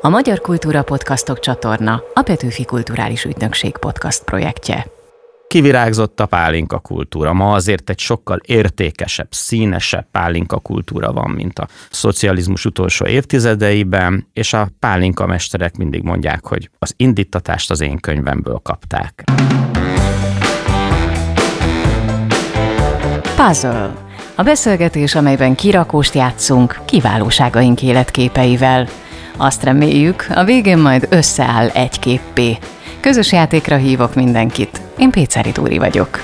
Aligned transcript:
A 0.00 0.08
Magyar 0.08 0.40
Kultúra 0.40 0.82
Podcastok 0.82 1.40
csatorna 1.40 2.02
a 2.14 2.22
Petőfi 2.22 2.64
Kulturális 2.64 3.24
Ügynökség 3.24 3.76
podcast 3.76 4.24
projektje. 4.24 4.86
Kivirágzott 5.48 6.20
a 6.20 6.26
pálinka 6.26 6.78
kultúra. 6.78 7.32
Ma 7.32 7.52
azért 7.52 7.90
egy 7.90 7.98
sokkal 7.98 8.40
értékesebb, 8.44 9.26
színesebb 9.30 10.06
pálinka 10.10 10.58
kultúra 10.58 11.12
van, 11.12 11.30
mint 11.30 11.58
a 11.58 11.68
szocializmus 11.90 12.64
utolsó 12.64 13.06
évtizedeiben, 13.06 14.26
és 14.32 14.52
a 14.52 14.68
pálinka 14.78 15.26
mesterek 15.26 15.76
mindig 15.76 16.02
mondják, 16.02 16.46
hogy 16.46 16.70
az 16.78 16.94
indítatást 16.96 17.70
az 17.70 17.80
én 17.80 17.98
könyvemből 17.98 18.60
kapták. 18.62 19.24
Puzzle. 23.36 24.06
A 24.34 24.42
beszélgetés, 24.42 25.14
amelyben 25.14 25.54
kirakóst 25.54 26.14
játszunk 26.14 26.80
kiválóságaink 26.84 27.82
életképeivel. 27.82 28.88
Azt 29.40 29.62
reméljük, 29.62 30.26
a 30.34 30.44
végén 30.44 30.78
majd 30.78 31.06
összeáll 31.10 31.68
egy 31.68 31.98
képpé. 31.98 32.58
Közös 33.00 33.32
játékra 33.32 33.76
hívok 33.76 34.14
mindenkit. 34.14 34.80
Én 34.96 35.10
Péceri 35.10 35.50
Dúri 35.50 35.78
vagyok. 35.78 36.20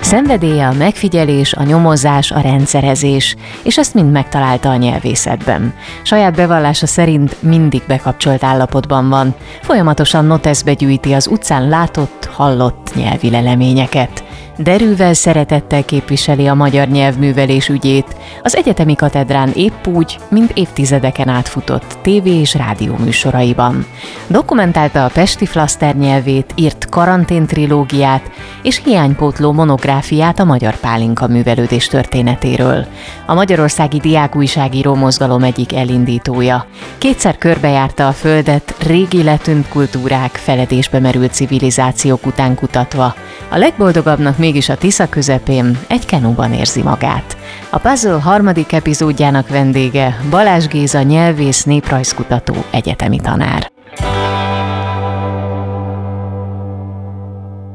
Szenvedélye 0.00 0.66
a 0.66 0.72
megfigyelés, 0.72 1.52
a 1.52 1.62
nyomozás, 1.62 2.30
a 2.30 2.40
rendszerezés, 2.40 3.36
és 3.62 3.78
ezt 3.78 3.94
mind 3.94 4.12
megtalálta 4.12 4.68
a 4.68 4.76
nyelvészetben. 4.76 5.74
Saját 6.02 6.34
bevallása 6.34 6.86
szerint 6.86 7.42
mindig 7.42 7.82
bekapcsolt 7.86 8.44
állapotban 8.44 9.08
van, 9.08 9.34
folyamatosan 9.62 10.24
noteszbe 10.24 10.72
gyűjti 10.72 11.12
az 11.12 11.26
utcán 11.26 11.68
látott, 11.68 12.28
hallott 12.32 12.94
nyelvi 12.94 13.30
leleményeket 13.30 14.24
derűvel 14.62 15.14
szeretettel 15.14 15.84
képviseli 15.84 16.46
a 16.46 16.54
magyar 16.54 16.88
nyelvművelés 16.88 17.68
ügyét, 17.68 18.16
az 18.42 18.56
egyetemi 18.56 18.94
katedrán 18.94 19.50
épp 19.54 19.86
úgy, 19.86 20.18
mint 20.28 20.52
évtizedeken 20.54 21.28
átfutott 21.28 21.98
tévé 22.02 22.40
és 22.40 22.54
rádió 22.54 22.96
műsoraiban. 22.96 23.86
Dokumentálta 24.26 25.04
a 25.04 25.10
Pesti 25.12 25.46
Flaszter 25.46 25.96
nyelvét, 25.96 26.52
írt 26.54 26.88
karanténtrilógiát 26.88 28.30
és 28.62 28.80
hiánypótló 28.84 29.52
monográfiát 29.52 30.38
a 30.38 30.44
magyar 30.44 30.76
pálinka 30.76 31.26
művelődés 31.26 31.86
történetéről. 31.86 32.86
A 33.26 33.34
Magyarországi 33.34 33.98
Diákújságíró 33.98 34.94
Mozgalom 34.94 35.42
egyik 35.42 35.74
elindítója. 35.74 36.66
Kétszer 36.98 37.38
körbejárta 37.38 38.06
a 38.06 38.12
földet 38.12 38.74
régi 38.86 39.22
letűnt 39.22 39.68
kultúrák, 39.68 40.30
feledésbe 40.30 40.98
merült 40.98 41.32
civilizációk 41.32 42.26
után 42.26 42.54
kutatva. 42.54 43.14
A 43.48 43.58
legboldogabbnak 43.58 44.38
mégis 44.50 44.68
a 44.68 44.76
Tisza 44.76 45.08
közepén 45.08 45.78
egy 45.88 46.04
kenúban 46.06 46.52
érzi 46.52 46.82
magát. 46.82 47.36
A 47.70 47.78
Puzzle 47.78 48.20
harmadik 48.20 48.72
epizódjának 48.72 49.48
vendége 49.48 50.20
Balázs 50.30 50.66
Géza 50.66 51.02
nyelvész 51.02 51.64
néprajzkutató 51.64 52.54
egyetemi 52.70 53.20
tanár. 53.20 53.72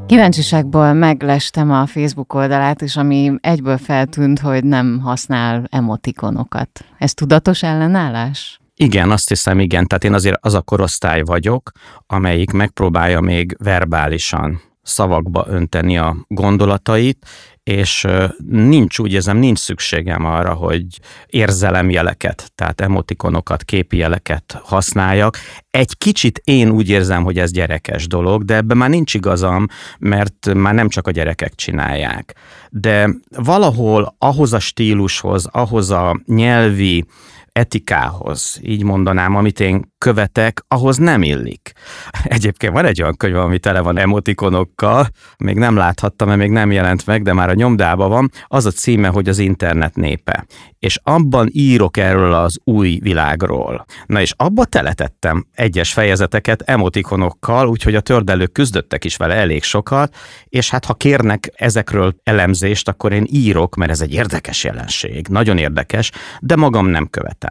Kíváncsiságból 0.06 0.92
meglestem 0.92 1.70
a 1.70 1.86
Facebook 1.86 2.34
oldalát, 2.34 2.82
és 2.82 2.96
ami 2.96 3.32
egyből 3.40 3.78
feltűnt, 3.78 4.38
hogy 4.38 4.64
nem 4.64 5.00
használ 5.00 5.64
emotikonokat. 5.70 6.84
Ez 6.98 7.14
tudatos 7.14 7.62
ellenállás? 7.62 8.60
Igen, 8.74 9.10
azt 9.10 9.28
hiszem, 9.28 9.58
igen. 9.60 9.86
Tehát 9.86 10.04
én 10.04 10.14
azért 10.14 10.38
az 10.40 10.54
a 10.54 10.62
korosztály 10.62 11.22
vagyok, 11.22 11.70
amelyik 12.06 12.50
megpróbálja 12.50 13.20
még 13.20 13.56
verbálisan 13.58 14.60
szavakba 14.86 15.44
önteni 15.48 15.98
a 15.98 16.16
gondolatait, 16.28 17.26
és 17.62 18.06
nincs, 18.48 18.98
úgy 18.98 19.12
érzem, 19.12 19.36
nincs 19.36 19.58
szükségem 19.58 20.24
arra, 20.24 20.54
hogy 20.54 20.84
érzelemjeleket, 21.26 22.50
tehát 22.54 22.80
emotikonokat, 22.80 23.64
képi 23.64 23.96
jeleket 23.96 24.60
használjak. 24.62 25.36
Egy 25.70 25.98
kicsit 25.98 26.40
én 26.44 26.70
úgy 26.70 26.88
érzem, 26.88 27.24
hogy 27.24 27.38
ez 27.38 27.50
gyerekes 27.50 28.06
dolog, 28.06 28.44
de 28.44 28.54
ebben 28.54 28.76
már 28.76 28.88
nincs 28.88 29.14
igazam, 29.14 29.66
mert 29.98 30.54
már 30.54 30.74
nem 30.74 30.88
csak 30.88 31.06
a 31.06 31.10
gyerekek 31.10 31.54
csinálják. 31.54 32.34
De 32.70 33.10
valahol 33.28 34.14
ahhoz 34.18 34.52
a 34.52 34.58
stílushoz, 34.58 35.46
ahhoz 35.50 35.90
a 35.90 36.20
nyelvi 36.26 37.04
etikához, 37.56 38.58
így 38.62 38.82
mondanám, 38.82 39.36
amit 39.36 39.60
én 39.60 39.94
követek, 39.98 40.64
ahhoz 40.68 40.96
nem 40.96 41.22
illik. 41.22 41.72
Egyébként 42.24 42.72
van 42.72 42.84
egy 42.84 43.02
olyan 43.02 43.16
könyv, 43.16 43.36
ami 43.36 43.58
tele 43.58 43.80
van 43.80 43.98
emotikonokkal, 43.98 45.06
még 45.38 45.56
nem 45.56 45.76
láthattam, 45.76 46.28
mert 46.28 46.40
még 46.40 46.50
nem 46.50 46.72
jelent 46.72 47.06
meg, 47.06 47.22
de 47.22 47.32
már 47.32 47.48
a 47.48 47.54
nyomdában 47.54 48.08
van, 48.08 48.30
az 48.46 48.66
a 48.66 48.70
címe, 48.70 49.08
hogy 49.08 49.28
az 49.28 49.38
internet 49.38 49.96
népe. 49.96 50.46
És 50.78 50.98
abban 51.02 51.48
írok 51.52 51.96
erről 51.96 52.32
az 52.32 52.58
új 52.64 52.98
világról. 53.02 53.84
Na 54.06 54.20
és 54.20 54.32
abba 54.36 54.64
teletettem 54.64 55.46
egyes 55.52 55.92
fejezeteket 55.92 56.62
emotikonokkal, 56.62 57.68
úgyhogy 57.68 57.94
a 57.94 58.00
tördelők 58.00 58.52
küzdöttek 58.52 59.04
is 59.04 59.16
vele 59.16 59.34
elég 59.34 59.62
sokat, 59.62 60.16
és 60.44 60.70
hát 60.70 60.84
ha 60.84 60.94
kérnek 60.94 61.52
ezekről 61.54 62.14
elemzést, 62.22 62.88
akkor 62.88 63.12
én 63.12 63.26
írok, 63.30 63.74
mert 63.74 63.90
ez 63.90 64.00
egy 64.00 64.12
érdekes 64.12 64.64
jelenség, 64.64 65.28
nagyon 65.28 65.58
érdekes, 65.58 66.10
de 66.40 66.56
magam 66.56 66.86
nem 66.86 67.06
követem. 67.10 67.45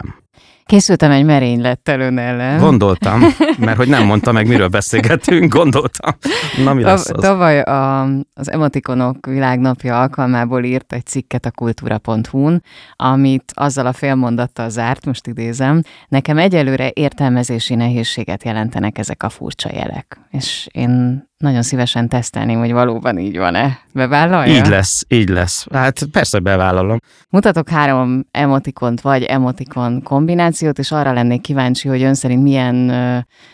Készültem 0.66 1.12
egy 1.12 1.26
merénylettel 1.26 2.00
ön 2.00 2.18
ellen. 2.18 2.60
Gondoltam, 2.60 3.22
mert 3.60 3.78
hogy 3.78 3.88
nem 3.88 4.06
mondta 4.06 4.32
meg, 4.32 4.48
miről 4.48 4.68
beszélgetünk, 4.68 5.54
gondoltam. 5.54 6.16
Na, 6.64 6.74
mi 6.74 6.84
lesz 6.84 7.10
az? 7.10 7.22
Tavaly 7.22 7.62
a, 7.62 8.02
az 8.34 8.52
Emotikonok 8.52 9.26
világnapja 9.26 10.00
alkalmából 10.02 10.64
írt 10.64 10.94
egy 10.94 11.06
cikket 11.06 11.46
a 11.46 11.52
kultúra.hu-n, 11.52 12.64
amit 12.96 13.52
azzal 13.56 13.86
a 13.86 13.94
félmondattal 13.94 14.70
zárt, 14.70 15.06
most 15.06 15.28
idézem, 15.28 15.82
nekem 16.08 16.38
egyelőre 16.38 16.92
értelmezési 16.94 17.76
nehézséget 17.76 18.44
jelentenek 18.44 18.98
ezek 18.98 19.24
a 19.24 19.30
furcsa 19.30 19.70
jelek. 19.74 20.20
És 20.32 20.68
én 20.72 21.24
nagyon 21.46 21.62
szívesen 21.62 22.10
tesztelném, 22.10 22.60
hogy 22.60 22.72
valóban 22.72 23.18
így 23.18 23.38
van-e. 23.38 23.80
Bevállalja? 23.94 24.56
Így 24.56 24.68
lesz, 24.68 25.06
így 25.08 25.30
lesz. 25.30 25.68
Hát 25.72 26.04
persze 26.12 26.40
bevállalom. 26.40 26.98
Mutatok 27.30 27.70
három 27.70 28.26
emotikont 28.32 29.02
vagy 29.02 29.24
emotikon 29.24 30.02
kombinációt, 30.04 30.80
és 30.80 30.92
arra 30.92 31.14
lennék 31.14 31.42
kíváncsi, 31.42 31.88
hogy 31.88 32.02
ön 32.02 32.14
szerint 32.14 32.44
milyen 32.44 32.92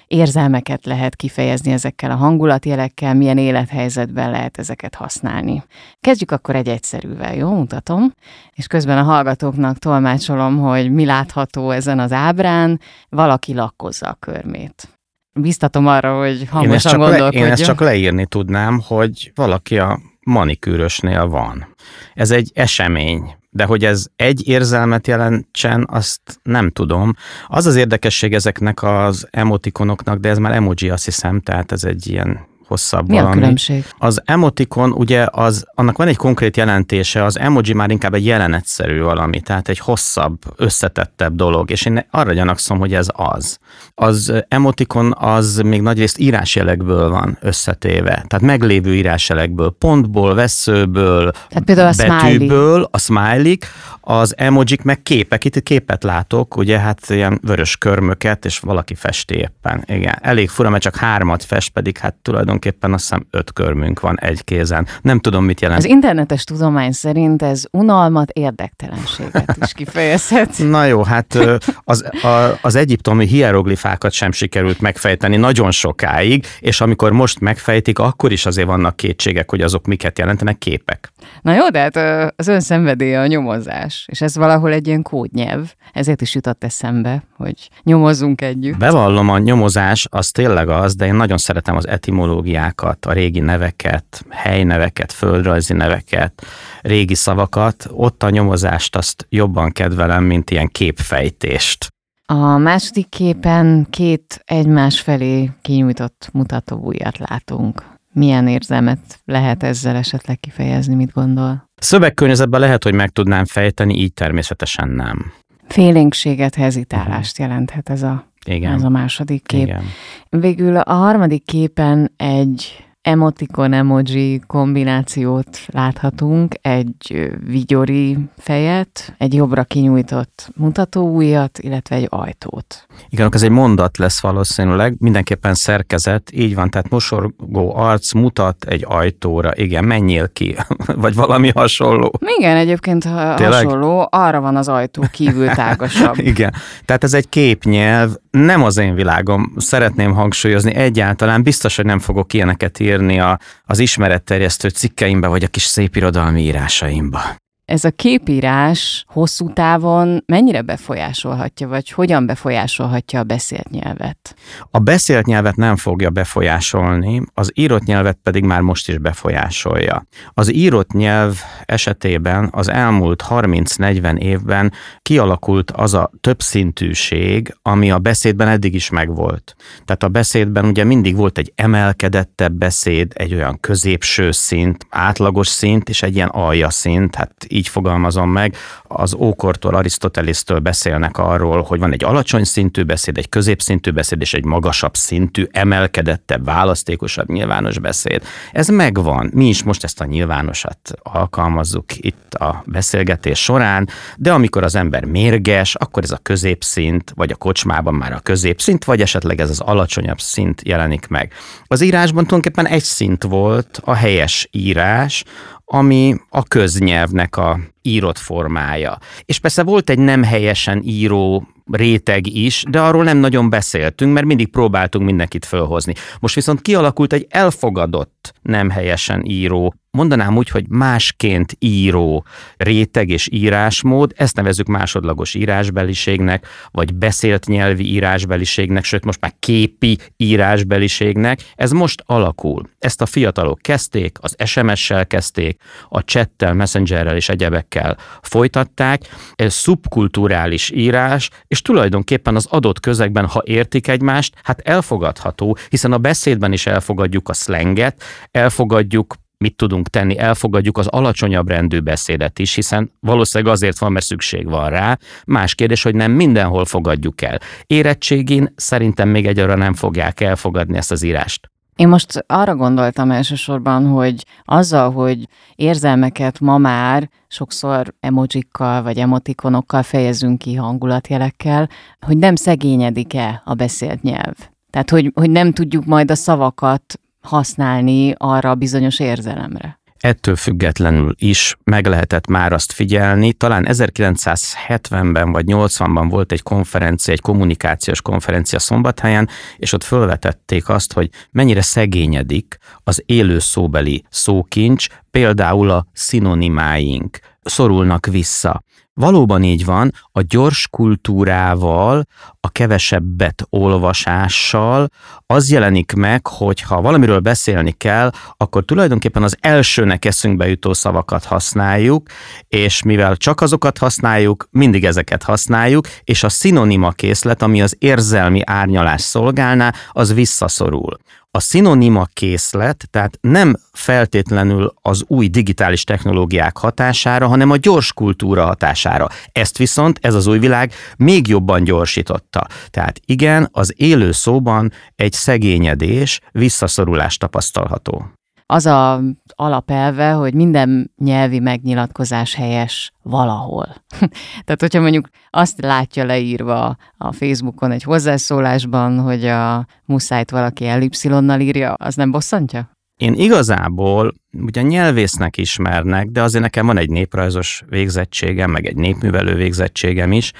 érzelmeket 0.07 0.85
lehet 0.85 1.15
kifejezni 1.15 1.71
ezekkel 1.71 2.11
a 2.11 2.15
hangulatjelekkel, 2.15 3.13
milyen 3.13 3.37
élethelyzetben 3.37 4.31
lehet 4.31 4.57
ezeket 4.57 4.95
használni. 4.95 5.63
Kezdjük 5.99 6.31
akkor 6.31 6.55
egy 6.55 6.67
egyszerűvel, 6.67 7.35
jó? 7.35 7.53
Mutatom. 7.53 8.13
És 8.53 8.67
közben 8.67 8.97
a 8.97 9.03
hallgatóknak 9.03 9.77
tolmácsolom, 9.77 10.57
hogy 10.57 10.91
mi 10.91 11.05
látható 11.05 11.71
ezen 11.71 11.99
az 11.99 12.11
ábrán, 12.11 12.79
valaki 13.09 13.53
lakkozza 13.53 14.07
a 14.07 14.17
körmét 14.19 15.00
biztatom 15.33 15.87
arra, 15.87 16.19
hogy 16.19 16.47
hangosan 16.49 16.97
gondolkodjon. 16.97 17.41
Le, 17.41 17.47
én 17.47 17.53
ezt 17.53 17.63
csak 17.63 17.79
leírni 17.79 18.25
tudnám, 18.25 18.81
hogy 18.87 19.31
valaki 19.35 19.79
a 19.79 19.99
manikűrösnél 20.25 21.27
van. 21.27 21.75
Ez 22.13 22.31
egy 22.31 22.51
esemény, 22.53 23.35
de 23.49 23.63
hogy 23.63 23.85
ez 23.85 24.05
egy 24.15 24.47
érzelmet 24.47 25.07
jelentsen, 25.07 25.87
azt 25.89 26.21
nem 26.43 26.69
tudom. 26.69 27.13
Az 27.47 27.65
az 27.65 27.75
érdekesség 27.75 28.33
ezeknek 28.33 28.83
az 28.83 29.27
emotikonoknak, 29.31 30.17
de 30.17 30.29
ez 30.29 30.37
már 30.37 30.51
emoji 30.51 30.89
azt 30.89 31.05
hiszem, 31.05 31.39
tehát 31.39 31.71
ez 31.71 31.83
egy 31.83 32.07
ilyen 32.07 32.49
hosszabb 32.71 33.07
Mi 33.07 33.13
valami. 33.13 33.31
a 33.31 33.33
különbség? 33.33 33.85
Az 33.97 34.21
emotikon 34.25 34.91
ugye 34.91 35.25
az, 35.31 35.65
annak 35.75 35.97
van 35.97 36.07
egy 36.07 36.15
konkrét 36.15 36.57
jelentése, 36.57 37.23
az 37.23 37.39
emoji 37.39 37.73
már 37.73 37.89
inkább 37.89 38.13
egy 38.13 38.25
jelenetszerű 38.25 39.01
valami, 39.01 39.41
tehát 39.41 39.69
egy 39.69 39.79
hosszabb, 39.79 40.37
összetettebb 40.55 41.35
dolog, 41.35 41.71
és 41.71 41.85
én 41.85 42.05
arra 42.11 42.33
gyanakszom, 42.33 42.79
hogy 42.79 42.93
ez 42.93 43.07
az. 43.13 43.57
Az 43.95 44.33
emotikon 44.47 45.13
az 45.17 45.61
még 45.65 45.81
nagyrészt 45.81 46.17
írásjelekből 46.17 47.09
van 47.09 47.37
összetéve, 47.41 48.13
tehát 48.27 48.41
meglévő 48.41 48.95
írásjelekből, 48.95 49.75
pontból, 49.79 50.35
veszőből, 50.35 51.31
tehát 51.31 51.63
például 51.65 51.87
a 51.87 52.07
betűből, 52.07 52.87
smiley. 52.87 52.87
a 52.91 52.97
smiley, 52.97 53.55
az 54.01 54.33
emojik 54.37 54.81
meg 54.81 55.03
képek, 55.03 55.45
itt 55.45 55.63
képet 55.63 56.03
látok, 56.03 56.57
ugye 56.57 56.79
hát 56.79 57.09
ilyen 57.09 57.39
vörös 57.43 57.77
körmöket, 57.77 58.45
és 58.45 58.59
valaki 58.59 58.95
festi 58.95 59.35
éppen. 59.35 59.83
Igen, 59.87 60.17
elég 60.21 60.49
fura, 60.49 60.69
mert 60.69 60.83
csak 60.83 60.95
hármat 60.95 61.43
fest, 61.43 61.69
pedig 61.69 61.97
hát 61.97 62.13
tulajdonképpen 62.13 62.60
azt 62.65 63.09
hiszem 63.09 63.27
öt 63.29 63.53
körmünk 63.53 63.99
van 63.99 64.19
egy 64.19 64.43
kézen. 64.43 64.87
Nem 65.01 65.19
tudom, 65.19 65.45
mit 65.45 65.61
jelent. 65.61 65.79
Az 65.79 65.89
internetes 65.89 66.43
tudomány 66.43 66.91
szerint 66.91 67.41
ez 67.41 67.63
unalmat, 67.71 68.29
érdektelenséget 68.29 69.57
is 69.61 69.73
kifejezhet. 69.73 70.57
Na 70.69 70.85
jó, 70.85 71.03
hát 71.03 71.37
az, 71.83 72.05
a, 72.23 72.57
az 72.61 72.75
egyiptomi 72.75 73.25
hieroglifákat 73.25 74.11
sem 74.11 74.31
sikerült 74.31 74.81
megfejteni 74.81 75.37
nagyon 75.37 75.71
sokáig, 75.71 76.45
és 76.59 76.81
amikor 76.81 77.11
most 77.11 77.39
megfejtik, 77.39 77.99
akkor 77.99 78.31
is 78.31 78.45
azért 78.45 78.67
vannak 78.67 78.95
kétségek, 78.95 79.49
hogy 79.49 79.61
azok 79.61 79.85
miket 79.85 80.19
jelentenek 80.19 80.57
képek. 80.57 81.11
Na 81.41 81.53
jó, 81.53 81.69
de 81.69 81.79
hát 81.79 82.33
az 82.35 82.47
ön 82.47 82.59
szenvedélye 82.59 83.19
a 83.19 83.27
nyomozás, 83.27 84.05
és 84.11 84.21
ez 84.21 84.35
valahol 84.35 84.71
egy 84.71 84.87
ilyen 84.87 85.01
kódnyelv, 85.01 85.73
ezért 85.93 86.21
is 86.21 86.35
jutott 86.35 86.63
eszembe, 86.63 87.23
hogy 87.37 87.69
nyomozzunk 87.83 88.41
együtt. 88.41 88.77
Bevallom, 88.77 89.29
a 89.29 89.37
nyomozás 89.37 90.07
az 90.09 90.31
tényleg 90.31 90.69
az, 90.69 90.95
de 90.95 91.05
én 91.05 91.15
nagyon 91.15 91.37
szeretem 91.37 91.75
az 91.75 91.87
etimológiát, 91.87 92.50
technológiákat, 92.51 93.05
a 93.05 93.13
régi 93.13 93.39
neveket, 93.39 94.25
helyneveket, 94.29 95.11
földrajzi 95.11 95.73
neveket, 95.73 96.45
régi 96.81 97.15
szavakat, 97.15 97.87
ott 97.91 98.23
a 98.23 98.29
nyomozást 98.29 98.95
azt 98.95 99.25
jobban 99.29 99.71
kedvelem, 99.71 100.23
mint 100.23 100.49
ilyen 100.51 100.67
képfejtést. 100.67 101.87
A 102.25 102.57
második 102.57 103.09
képen 103.09 103.87
két 103.89 104.41
egymás 104.45 104.99
felé 104.99 105.51
kinyújtott 105.61 106.29
mutatóujjat 106.33 107.17
látunk. 107.17 107.83
Milyen 108.13 108.47
érzelmet 108.47 109.19
lehet 109.25 109.63
ezzel 109.63 109.95
esetleg 109.95 110.39
kifejezni, 110.39 110.95
mit 110.95 111.11
gondol? 111.11 111.69
Szövegkörnyezetben 111.75 112.59
lehet, 112.59 112.83
hogy 112.83 112.93
meg 112.93 113.09
tudnám 113.09 113.45
fejteni, 113.45 113.99
így 113.99 114.13
természetesen 114.13 114.89
nem. 114.89 115.33
Félénkséget, 115.67 116.55
hezitálást 116.55 117.37
jelenthet 117.37 117.89
ez 117.89 118.03
a, 118.03 118.30
Igen. 118.45 118.73
ez 118.73 118.83
a 118.83 118.89
második 118.89 119.45
kép. 119.45 119.61
Igen. 119.61 119.83
Végül 120.29 120.77
a 120.77 120.93
harmadik 120.93 121.45
képen 121.45 122.11
egy 122.17 122.85
emotikon 123.01 123.73
emoji 123.73 124.41
kombinációt 124.47 125.59
láthatunk, 125.65 126.55
egy 126.61 127.31
vigyori 127.45 128.17
fejet, 128.37 129.15
egy 129.17 129.33
jobbra 129.33 129.63
kinyújtott 129.63 130.49
mutatóujjat, 130.55 131.59
illetve 131.59 131.95
egy 131.95 132.07
ajtót. 132.09 132.87
Igen, 133.09 133.29
ez 133.31 133.43
egy 133.43 133.49
mondat 133.49 133.97
lesz 133.97 134.21
valószínűleg, 134.21 134.95
mindenképpen 134.99 135.53
szerkezet, 135.53 136.31
így 136.33 136.55
van, 136.55 136.69
tehát 136.69 136.89
mosorgó 136.89 137.75
arc 137.75 138.13
mutat 138.13 138.65
egy 138.65 138.85
ajtóra, 138.87 139.51
igen, 139.55 139.83
menjél 139.83 140.29
ki, 140.29 140.55
vagy 141.03 141.15
valami 141.15 141.49
hasonló. 141.49 142.13
Igen, 142.37 142.57
egyébként 142.57 143.03
ha 143.03 143.33
Tényleg? 143.33 143.65
hasonló, 143.65 144.07
arra 144.11 144.41
van 144.41 144.55
az 144.55 144.67
ajtó 144.67 145.03
kívül 145.11 145.47
tágasabb. 145.47 146.17
Igen, 146.31 146.53
tehát 146.85 147.03
ez 147.03 147.13
egy 147.13 147.29
képnyelv, 147.29 148.11
nem 148.31 148.63
az 148.63 148.77
én 148.77 148.95
világom, 148.95 149.53
szeretném 149.57 150.13
hangsúlyozni, 150.13 150.73
egyáltalán 150.73 151.43
biztos, 151.43 151.75
hogy 151.75 151.85
nem 151.85 151.99
fogok 151.99 152.33
ilyeneket 152.33 152.79
írni 152.79 152.89
a, 153.19 153.39
az 153.65 153.79
ismeretterjesztő 153.79 154.69
cikkeimbe, 154.69 155.27
vagy 155.27 155.43
a 155.43 155.47
kis 155.47 155.63
szépirodalmi 155.63 156.41
írásaimba. 156.41 157.40
Ez 157.71 157.83
a 157.83 157.91
képírás 157.91 159.05
hosszú 159.07 159.53
távon 159.53 160.23
mennyire 160.25 160.61
befolyásolhatja, 160.61 161.67
vagy 161.67 161.91
hogyan 161.91 162.25
befolyásolhatja 162.25 163.19
a 163.19 163.23
beszélt 163.23 163.69
nyelvet? 163.69 164.35
A 164.71 164.79
beszélt 164.79 165.25
nyelvet 165.25 165.55
nem 165.55 165.75
fogja 165.75 166.09
befolyásolni, 166.09 167.21
az 167.33 167.51
írott 167.53 167.83
nyelvet 167.83 168.17
pedig 168.23 168.43
már 168.43 168.61
most 168.61 168.89
is 168.89 168.97
befolyásolja. 168.97 170.05
Az 170.33 170.53
írott 170.53 170.91
nyelv 170.91 171.41
esetében 171.65 172.49
az 172.51 172.69
elmúlt 172.69 173.23
30-40 173.29 174.17
évben 174.17 174.73
kialakult 175.01 175.71
az 175.71 175.93
a 175.93 176.11
többszintűség, 176.21 177.55
ami 177.61 177.91
a 177.91 177.99
beszédben 177.99 178.47
eddig 178.47 178.73
is 178.73 178.89
megvolt. 178.89 179.55
Tehát 179.85 180.03
a 180.03 180.09
beszédben 180.09 180.65
ugye 180.65 180.83
mindig 180.83 181.15
volt 181.15 181.37
egy 181.37 181.51
emelkedettebb 181.55 182.53
beszéd, 182.53 183.11
egy 183.15 183.33
olyan 183.33 183.59
középső 183.59 184.31
szint, 184.31 184.85
átlagos 184.89 185.47
szint, 185.47 185.89
és 185.89 186.03
egy 186.03 186.15
ilyen 186.15 186.29
alja 186.29 186.69
szint, 186.69 187.15
hát 187.15 187.45
így 187.47 187.60
fogalmazom 187.69 188.29
meg, 188.29 188.55
az 188.83 189.13
ókortól, 189.13 189.75
Arisztotelésztől 189.75 190.59
beszélnek 190.59 191.17
arról, 191.17 191.61
hogy 191.61 191.79
van 191.79 191.93
egy 191.93 192.03
alacsony 192.03 192.43
szintű 192.43 192.83
beszéd, 192.83 193.17
egy 193.17 193.29
középszintű 193.29 193.91
beszéd 193.91 194.21
és 194.21 194.33
egy 194.33 194.45
magasabb 194.45 194.95
szintű, 194.95 195.47
emelkedettebb, 195.51 196.45
választékosabb 196.45 197.29
nyilvános 197.29 197.79
beszéd. 197.79 198.23
Ez 198.51 198.67
megvan. 198.67 199.31
Mi 199.33 199.47
is 199.47 199.63
most 199.63 199.83
ezt 199.83 200.01
a 200.01 200.05
nyilvánosat 200.05 200.93
alkalmazzuk 201.03 201.85
itt 201.97 202.33
a 202.33 202.63
beszélgetés 202.65 203.39
során, 203.39 203.89
de 204.17 204.33
amikor 204.33 204.63
az 204.63 204.75
ember 204.75 205.05
mérges, 205.05 205.75
akkor 205.75 206.03
ez 206.03 206.11
a 206.11 206.19
középszint, 206.21 207.11
vagy 207.15 207.31
a 207.31 207.35
kocsmában 207.35 207.93
már 207.93 208.13
a 208.13 208.19
középszint, 208.19 208.83
vagy 208.83 209.01
esetleg 209.01 209.39
ez 209.39 209.49
az 209.49 209.59
alacsonyabb 209.59 210.19
szint 210.19 210.61
jelenik 210.65 211.07
meg. 211.07 211.33
Az 211.65 211.81
írásban 211.81 212.25
tulajdonképpen 212.25 212.73
egy 212.73 212.83
szint 212.83 213.23
volt, 213.23 213.81
a 213.83 213.93
helyes 213.93 214.47
írás, 214.51 215.23
ami 215.73 216.15
a 216.29 216.43
köznyelvnek 216.43 217.37
a 217.37 217.59
írott 217.81 218.17
formája. 218.17 218.97
És 219.25 219.39
persze 219.39 219.63
volt 219.63 219.89
egy 219.89 219.99
nem 219.99 220.23
helyesen 220.23 220.81
író 220.83 221.47
réteg 221.71 222.27
is, 222.27 222.63
de 222.69 222.81
arról 222.81 223.03
nem 223.03 223.17
nagyon 223.17 223.49
beszéltünk, 223.49 224.13
mert 224.13 224.25
mindig 224.25 224.47
próbáltunk 224.47 225.05
mindenkit 225.05 225.45
fölhozni. 225.45 225.93
Most 226.19 226.35
viszont 226.35 226.61
kialakult 226.61 227.13
egy 227.13 227.25
elfogadott 227.29 228.33
nem 228.41 228.69
helyesen 228.69 229.25
író, 229.25 229.73
mondanám 229.91 230.37
úgy, 230.37 230.49
hogy 230.49 230.65
másként 230.69 231.55
író 231.59 232.25
réteg 232.57 233.09
és 233.09 233.29
írásmód, 233.31 234.13
ezt 234.15 234.35
nevezzük 234.35 234.67
másodlagos 234.67 235.33
írásbeliségnek, 235.33 236.47
vagy 236.71 236.93
beszélt 236.93 237.45
nyelvi 237.45 237.85
írásbeliségnek, 237.85 238.83
sőt 238.83 239.05
most 239.05 239.21
már 239.21 239.33
képi 239.39 239.97
írásbeliségnek. 240.17 241.39
Ez 241.55 241.71
most 241.71 242.03
alakul. 242.05 242.69
Ezt 242.79 243.01
a 243.01 243.05
fiatalok 243.05 243.59
kezdték, 243.59 244.17
az 244.21 244.35
SMS-sel 244.45 245.07
kezdték, 245.07 245.61
a 245.89 246.03
chattel, 246.03 246.53
messengerrel 246.53 247.15
és 247.15 247.29
egyebekkel 247.29 247.97
folytatták. 248.21 249.01
Ez 249.35 249.53
szubkulturális 249.53 250.69
írás, 250.69 251.29
és 251.47 251.61
tulajdonképpen 251.61 252.35
az 252.35 252.45
adott 252.49 252.79
közegben, 252.79 253.25
ha 253.25 253.41
értik 253.45 253.87
egymást, 253.87 254.35
hát 254.43 254.59
elfogadható, 254.59 255.57
hiszen 255.69 255.91
a 255.91 255.97
beszédben 255.97 256.53
is 256.53 256.65
elfogadjuk 256.65 257.29
a 257.29 257.33
szlenget, 257.33 258.03
elfogadjuk 258.31 259.15
mit 259.41 259.55
tudunk 259.55 259.87
tenni, 259.87 260.17
elfogadjuk 260.17 260.77
az 260.77 260.87
alacsonyabb 260.87 261.49
rendű 261.49 261.79
beszédet 261.79 262.39
is, 262.39 262.55
hiszen 262.55 262.91
valószínűleg 262.99 263.53
azért 263.53 263.79
van, 263.79 263.91
mert 263.91 264.05
szükség 264.05 264.49
van 264.49 264.69
rá. 264.69 264.97
Más 265.25 265.55
kérdés, 265.55 265.83
hogy 265.83 265.95
nem 265.95 266.11
mindenhol 266.11 266.65
fogadjuk 266.65 267.21
el. 267.21 267.39
Érettségén 267.65 268.53
szerintem 268.55 269.09
még 269.09 269.27
egyre 269.27 269.55
nem 269.55 269.73
fogják 269.73 270.19
elfogadni 270.19 270.77
ezt 270.77 270.91
az 270.91 271.03
írást. 271.03 271.51
Én 271.75 271.87
most 271.87 272.23
arra 272.27 272.55
gondoltam 272.55 273.11
elsősorban, 273.11 273.87
hogy 273.87 274.25
azzal, 274.43 274.91
hogy 274.91 275.27
érzelmeket 275.55 276.39
ma 276.39 276.57
már 276.57 277.09
sokszor 277.27 277.93
emojikkal 277.99 278.83
vagy 278.83 278.97
emotikonokkal 278.97 279.83
fejezünk 279.83 280.37
ki 280.37 280.55
hangulatjelekkel, 280.55 281.69
hogy 281.99 282.17
nem 282.17 282.35
szegényedik-e 282.35 283.41
a 283.45 283.53
beszélt 283.53 284.01
nyelv. 284.01 284.33
Tehát, 284.69 284.89
hogy, 284.89 285.11
hogy 285.13 285.29
nem 285.29 285.51
tudjuk 285.51 285.85
majd 285.85 286.11
a 286.11 286.15
szavakat 286.15 286.99
használni 287.21 288.13
arra 288.17 288.49
a 288.49 288.55
bizonyos 288.55 288.99
érzelemre. 288.99 289.79
Ettől 290.01 290.35
függetlenül 290.35 291.15
is 291.17 291.55
meg 291.63 291.85
lehetett 291.85 292.27
már 292.27 292.53
azt 292.53 292.71
figyelni. 292.71 293.33
Talán 293.33 293.65
1970-ben 293.69 295.31
vagy 295.31 295.45
80-ban 295.47 296.07
volt 296.09 296.31
egy 296.31 296.41
konferencia, 296.41 297.13
egy 297.13 297.21
kommunikációs 297.21 298.01
konferencia 298.01 298.59
Szombathelyen, 298.59 299.29
és 299.57 299.73
ott 299.73 299.83
felvetették 299.83 300.69
azt, 300.69 300.93
hogy 300.93 301.09
mennyire 301.31 301.61
szegényedik 301.61 302.57
az 302.83 303.03
élő 303.05 303.39
szóbeli 303.39 304.03
szókincs, 304.09 304.87
például 305.11 305.69
a 305.69 305.85
szinonimáink 305.93 307.19
szorulnak 307.41 308.05
vissza. 308.05 308.63
Valóban 308.93 309.43
így 309.43 309.65
van, 309.65 309.91
a 310.11 310.21
gyors 310.21 310.67
kultúrával, 310.67 312.03
a 312.39 312.49
kevesebbet 312.49 313.45
olvasással 313.49 314.89
az 315.25 315.51
jelenik 315.51 315.93
meg, 315.93 316.27
hogy 316.27 316.61
ha 316.61 316.81
valamiről 316.81 317.19
beszélni 317.19 317.71
kell, 317.71 318.11
akkor 318.37 318.65
tulajdonképpen 318.65 319.23
az 319.23 319.37
elsőnek 319.39 320.05
eszünkbe 320.05 320.47
jutó 320.47 320.73
szavakat 320.73 321.23
használjuk, 321.23 322.09
és 322.47 322.83
mivel 322.83 323.15
csak 323.15 323.41
azokat 323.41 323.77
használjuk, 323.77 324.47
mindig 324.49 324.85
ezeket 324.85 325.23
használjuk, 325.23 325.87
és 326.03 326.23
a 326.23 326.29
szinonima 326.29 326.91
készlet, 326.91 327.41
ami 327.41 327.61
az 327.61 327.75
érzelmi 327.79 328.41
árnyalás 328.45 329.01
szolgálná, 329.01 329.73
az 329.91 330.13
visszaszorul. 330.13 330.97
A 331.33 331.39
szinonima 331.39 332.05
készlet, 332.13 332.87
tehát 332.89 333.17
nem 333.21 333.55
feltétlenül 333.71 334.73
az 334.81 335.03
új 335.07 335.27
digitális 335.27 335.83
technológiák 335.83 336.57
hatására, 336.57 337.27
hanem 337.27 337.49
a 337.49 337.57
gyors 337.57 337.93
kultúra 337.93 338.45
hatására. 338.45 339.07
Ezt 339.31 339.57
viszont 339.57 339.99
ez 340.01 340.13
az 340.13 340.27
új 340.27 340.39
világ 340.39 340.73
még 340.97 341.27
jobban 341.27 341.63
gyorsította. 341.63 342.47
Tehát 342.69 342.99
igen, 343.05 343.49
az 343.51 343.73
élő 343.77 344.11
szóban 344.11 344.71
egy 344.95 345.13
szegényedés, 345.13 346.19
visszaszorulás 346.31 347.17
tapasztalható 347.17 348.11
az 348.51 348.65
a 348.65 349.01
alapelve, 349.35 350.11
hogy 350.11 350.33
minden 350.33 350.91
nyelvi 350.97 351.39
megnyilatkozás 351.39 352.35
helyes 352.35 352.91
valahol. 353.01 353.65
Tehát, 354.45 354.61
hogyha 354.61 354.81
mondjuk 354.81 355.07
azt 355.29 355.61
látja 355.61 356.05
leírva 356.05 356.77
a 356.97 357.11
Facebookon 357.11 357.71
egy 357.71 357.83
hozzászólásban, 357.83 358.99
hogy 358.99 359.25
a 359.25 359.65
muszájt 359.85 360.31
valaki 360.31 360.65
ellipszilonnal 360.65 361.39
írja, 361.39 361.73
az 361.73 361.95
nem 361.95 362.11
bosszantja? 362.11 362.69
Én 363.01 363.13
igazából 363.13 364.13
ugye 364.31 364.61
nyelvésznek 364.61 365.37
ismernek, 365.37 366.07
de 366.07 366.21
azért 366.21 366.43
nekem 366.43 366.65
van 366.65 366.77
egy 366.77 366.89
néprajzos 366.89 367.63
végzettségem, 367.69 368.51
meg 368.51 368.65
egy 368.65 368.75
népművelő 368.75 369.35
végzettségem 369.35 370.11
is, 370.11 370.31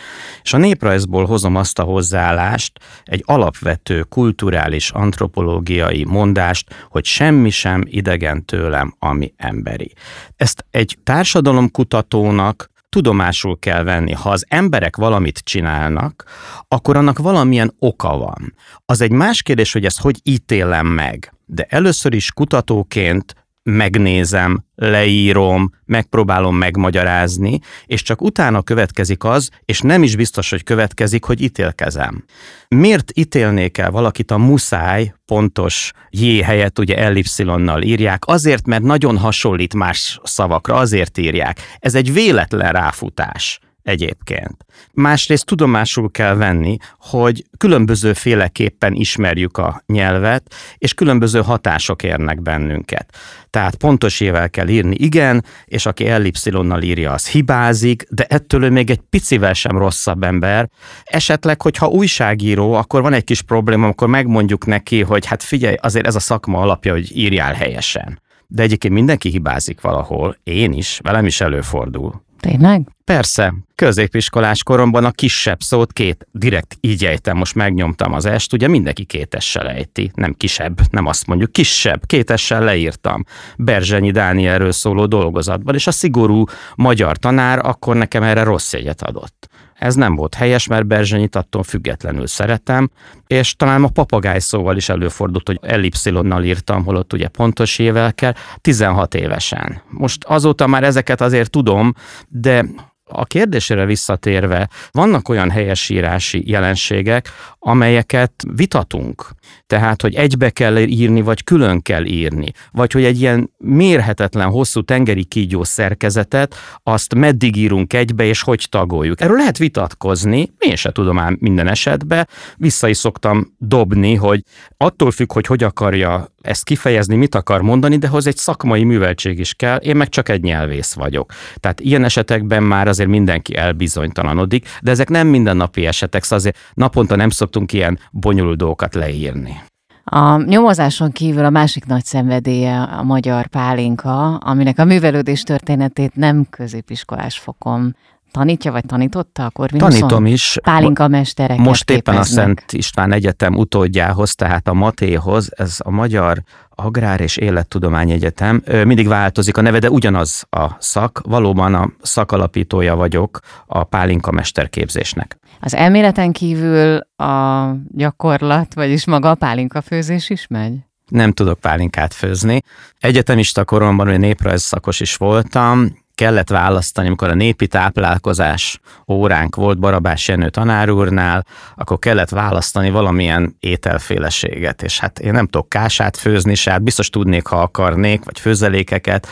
és 0.43 0.53
a 0.53 0.57
néprajzból 0.57 1.25
hozom 1.25 1.55
azt 1.55 1.79
a 1.79 1.83
hozzáállást, 1.83 2.79
egy 3.03 3.23
alapvető 3.25 4.01
kulturális 4.01 4.89
antropológiai 4.89 6.03
mondást, 6.03 6.75
hogy 6.89 7.05
semmi 7.05 7.49
sem 7.49 7.83
idegen 7.85 8.45
tőlem, 8.45 8.95
ami 8.99 9.33
emberi. 9.37 9.93
Ezt 10.35 10.65
egy 10.71 10.97
társadalomkutatónak 11.03 12.70
tudomásul 12.91 13.59
kell 13.59 13.83
venni. 13.83 14.11
Ha 14.11 14.29
az 14.29 14.45
emberek 14.47 14.95
valamit 14.95 15.37
csinálnak, 15.37 16.23
akkor 16.67 16.97
annak 16.97 17.17
valamilyen 17.17 17.73
oka 17.79 18.17
van. 18.17 18.53
Az 18.85 19.01
egy 19.01 19.11
más 19.11 19.41
kérdés, 19.41 19.73
hogy 19.73 19.85
ezt 19.85 20.01
hogy 20.01 20.19
ítélem 20.23 20.87
meg. 20.87 21.33
De 21.45 21.65
először 21.69 22.13
is 22.13 22.31
kutatóként 22.31 23.35
megnézem, 23.63 24.65
leírom, 24.75 25.69
megpróbálom 25.85 26.55
megmagyarázni, 26.55 27.59
és 27.85 28.01
csak 28.01 28.21
utána 28.21 28.61
következik 28.61 29.23
az, 29.23 29.49
és 29.65 29.79
nem 29.79 30.03
is 30.03 30.15
biztos, 30.15 30.49
hogy 30.49 30.63
következik, 30.63 31.23
hogy 31.23 31.41
ítélkezem. 31.41 32.25
Miért 32.67 33.11
ítélnék 33.15 33.77
el 33.77 33.91
valakit 33.91 34.31
a 34.31 34.37
muszáj 34.37 35.13
pontos 35.25 35.91
J 36.09 36.39
helyett 36.39 36.79
ugye 36.79 36.97
ellipszilonnal 36.97 37.81
írják? 37.81 38.23
Azért, 38.25 38.65
mert 38.65 38.83
nagyon 38.83 39.17
hasonlít 39.17 39.73
más 39.73 40.19
szavakra, 40.23 40.75
azért 40.75 41.17
írják. 41.17 41.59
Ez 41.79 41.95
egy 41.95 42.13
véletlen 42.13 42.71
ráfutás 42.71 43.59
egyébként. 43.83 44.65
Másrészt 44.93 45.45
tudomásul 45.45 46.11
kell 46.11 46.35
venni, 46.35 46.77
hogy 46.99 47.45
különböző 47.57 48.13
féleképpen 48.13 48.93
ismerjük 48.93 49.57
a 49.57 49.83
nyelvet, 49.85 50.55
és 50.77 50.93
különböző 50.93 51.41
hatások 51.41 52.03
érnek 52.03 52.41
bennünket. 52.41 53.15
Tehát 53.49 53.75
pontos 53.75 54.19
ével 54.19 54.49
kell 54.49 54.67
írni, 54.67 54.95
igen, 54.95 55.45
és 55.65 55.85
aki 55.85 56.07
ellipszilonnal 56.07 56.81
írja, 56.81 57.11
az 57.11 57.27
hibázik, 57.27 58.03
de 58.09 58.25
ettől 58.25 58.63
ő 58.63 58.69
még 58.69 58.89
egy 58.89 59.01
picivel 59.09 59.53
sem 59.53 59.77
rosszabb 59.77 60.23
ember. 60.23 60.69
Esetleg, 61.03 61.61
hogyha 61.61 61.87
újságíró, 61.87 62.73
akkor 62.73 63.01
van 63.01 63.13
egy 63.13 63.23
kis 63.23 63.41
probléma, 63.41 63.87
akkor 63.87 64.07
megmondjuk 64.07 64.65
neki, 64.65 65.01
hogy 65.01 65.25
hát 65.25 65.43
figyelj, 65.43 65.75
azért 65.81 66.07
ez 66.07 66.15
a 66.15 66.19
szakma 66.19 66.59
alapja, 66.59 66.91
hogy 66.91 67.17
írjál 67.17 67.53
helyesen. 67.53 68.21
De 68.47 68.63
egyébként 68.63 68.93
mindenki 68.93 69.29
hibázik 69.29 69.81
valahol, 69.81 70.37
én 70.43 70.73
is, 70.73 70.99
velem 71.03 71.25
is 71.25 71.41
előfordul. 71.41 72.21
Tényleg? 72.41 72.87
Persze, 73.03 73.53
középiskolás 73.75 74.63
koromban 74.63 75.05
a 75.05 75.11
kisebb 75.11 75.61
szót 75.61 75.93
két, 75.93 76.27
direkt 76.31 76.77
így 76.79 77.05
ejtem, 77.05 77.37
most 77.37 77.55
megnyomtam 77.55 78.13
az 78.13 78.25
est, 78.25 78.53
ugye 78.53 78.67
mindenki 78.67 79.03
kétessel 79.03 79.69
ejti, 79.69 80.11
nem 80.15 80.33
kisebb, 80.33 80.79
nem 80.91 81.05
azt 81.05 81.27
mondjuk, 81.27 81.51
kisebb, 81.51 82.05
kétessel 82.05 82.63
leírtam 82.63 83.25
Berzsenyi 83.57 84.11
Dánielről 84.11 84.71
szóló 84.71 85.05
dolgozatban, 85.05 85.75
és 85.75 85.87
a 85.87 85.91
szigorú 85.91 86.43
magyar 86.75 87.17
tanár 87.17 87.59
akkor 87.65 87.95
nekem 87.95 88.23
erre 88.23 88.43
rossz 88.43 88.73
jegyet 88.73 89.01
adott. 89.01 89.49
Ez 89.81 89.95
nem 89.95 90.15
volt 90.15 90.35
helyes, 90.35 90.67
mert 90.67 90.87
Berzsenyit 90.87 91.35
attól 91.35 91.63
függetlenül 91.63 92.27
szeretem, 92.27 92.89
és 93.27 93.55
talán 93.55 93.83
a 93.83 93.87
papagáj 93.87 94.39
szóval 94.39 94.75
is 94.75 94.89
előfordult, 94.89 95.47
hogy 95.47 95.59
ellipszilonnal 95.61 96.43
írtam, 96.43 96.83
holott 96.83 97.13
ugye 97.13 97.27
pontos 97.27 97.79
évvel 97.79 98.13
kell, 98.13 98.33
16 98.61 99.15
évesen. 99.15 99.81
Most 99.89 100.23
azóta 100.23 100.67
már 100.67 100.83
ezeket 100.83 101.21
azért 101.21 101.49
tudom, 101.49 101.93
de 102.27 102.65
a 103.11 103.25
kérdésére 103.25 103.85
visszatérve, 103.85 104.69
vannak 104.91 105.29
olyan 105.29 105.49
helyesírási 105.49 106.49
jelenségek, 106.49 107.29
amelyeket 107.59 108.31
vitatunk. 108.53 109.29
Tehát, 109.67 110.01
hogy 110.01 110.15
egybe 110.15 110.49
kell 110.49 110.77
írni, 110.77 111.21
vagy 111.21 111.43
külön 111.43 111.81
kell 111.81 112.05
írni. 112.05 112.51
Vagy 112.71 112.91
hogy 112.91 113.03
egy 113.03 113.21
ilyen 113.21 113.51
mérhetetlen, 113.57 114.49
hosszú 114.49 114.81
tengeri 114.81 115.23
kígyó 115.23 115.63
szerkezetet, 115.63 116.55
azt 116.83 117.15
meddig 117.15 117.55
írunk 117.55 117.93
egybe, 117.93 118.23
és 118.23 118.41
hogy 118.41 118.65
tagoljuk. 118.69 119.21
Erről 119.21 119.37
lehet 119.37 119.57
vitatkozni, 119.57 120.49
én 120.59 120.75
se 120.75 120.91
tudom 120.91 121.19
ám 121.19 121.37
minden 121.39 121.67
esetben. 121.67 122.27
Vissza 122.55 122.87
is 122.87 122.97
szoktam 122.97 123.55
dobni, 123.57 124.15
hogy 124.15 124.43
attól 124.77 125.11
függ, 125.11 125.33
hogy 125.33 125.45
hogy 125.45 125.63
akarja 125.63 126.30
ezt 126.41 126.63
kifejezni, 126.63 127.15
mit 127.15 127.35
akar 127.35 127.61
mondani, 127.61 127.97
de 127.97 128.07
hoz 128.07 128.27
egy 128.27 128.37
szakmai 128.37 128.83
műveltség 128.83 129.39
is 129.39 129.53
kell, 129.53 129.77
én 129.77 129.95
meg 129.95 130.09
csak 130.09 130.29
egy 130.29 130.41
nyelvész 130.41 130.93
vagyok. 130.93 131.31
Tehát 131.55 131.79
ilyen 131.79 132.03
esetekben 132.03 132.63
már 132.63 132.87
azért 132.87 133.09
mindenki 133.09 133.55
elbizonytalanodik, 133.55 134.67
de 134.81 134.91
ezek 134.91 135.09
nem 135.09 135.27
mindennapi 135.27 135.85
esetek, 135.85 136.23
szóval 136.23 136.37
azért 136.37 136.57
naponta 136.73 137.15
nem 137.15 137.29
szoktunk 137.29 137.73
ilyen 137.73 137.99
bonyolult 138.11 138.57
dolgokat 138.57 138.95
leírni. 138.95 139.61
A 140.03 140.43
nyomozáson 140.43 141.11
kívül 141.11 141.45
a 141.45 141.49
másik 141.49 141.85
nagy 141.85 142.05
szenvedélye 142.05 142.81
a 142.81 143.03
magyar 143.03 143.47
pálinka, 143.47 144.35
aminek 144.35 144.79
a 144.79 144.85
művelődés 144.85 145.43
történetét 145.43 146.15
nem 146.15 146.45
középiskolás 146.49 147.37
fokon 147.39 147.95
tanítja, 148.31 148.71
vagy 148.71 148.85
tanította 148.85 149.45
a 149.45 149.49
Corvinuson? 149.49 149.89
Tanítom 149.91 150.25
is. 150.25 150.57
Pálinka 150.63 151.07
mesterek. 151.07 151.57
Most 151.57 151.89
éppen 151.89 152.13
képeznek. 152.13 152.43
a 152.43 152.45
Szent 152.45 152.63
István 152.71 153.11
Egyetem 153.11 153.55
utódjához, 153.55 154.35
tehát 154.35 154.67
a 154.67 154.73
Matéhoz, 154.73 155.49
ez 155.55 155.77
a 155.83 155.89
Magyar 155.89 156.43
Agrár 156.69 157.21
és 157.21 157.37
Élettudomány 157.37 158.11
Egyetem. 158.11 158.63
Mindig 158.85 159.07
változik 159.07 159.57
a 159.57 159.61
neve, 159.61 159.79
de 159.79 159.89
ugyanaz 159.89 160.45
a 160.49 160.67
szak. 160.79 161.21
Valóban 161.23 161.73
a 161.73 161.91
szakalapítója 162.01 162.95
vagyok 162.95 163.39
a 163.65 163.83
pálinka 163.83 164.31
mesterképzésnek. 164.31 165.37
Az 165.59 165.75
elméleten 165.75 166.31
kívül 166.31 166.99
a 167.15 167.65
gyakorlat, 167.91 168.73
vagyis 168.73 169.05
maga 169.05 169.29
a 169.29 169.35
pálinka 169.35 169.81
főzés 169.81 170.29
is 170.29 170.47
megy? 170.47 170.73
Nem 171.07 171.31
tudok 171.31 171.59
pálinkát 171.59 172.13
főzni. 172.13 172.61
Egyetemista 172.99 173.65
koromban, 173.65 174.07
hogy 174.07 174.19
néprajz 174.19 174.61
szakos 174.61 174.99
is 174.99 175.15
voltam, 175.15 175.97
kellett 176.15 176.49
választani, 176.49 177.07
amikor 177.07 177.29
a 177.29 177.33
népi 177.33 177.67
táplálkozás 177.67 178.79
óránk 179.07 179.55
volt 179.55 179.79
Barabás 179.79 180.27
Jenő 180.27 180.49
tanárúrnál, 180.49 181.45
akkor 181.75 181.99
kellett 181.99 182.29
választani 182.29 182.89
valamilyen 182.89 183.55
ételféleséget, 183.59 184.83
és 184.83 184.99
hát 184.99 185.19
én 185.19 185.31
nem 185.31 185.47
tudok 185.47 185.69
kását 185.69 186.17
főzni, 186.17 186.55
se 186.55 186.71
hát 186.71 186.83
biztos 186.83 187.09
tudnék, 187.09 187.45
ha 187.45 187.61
akarnék, 187.61 188.23
vagy 188.23 188.39
főzelékeket, 188.39 189.27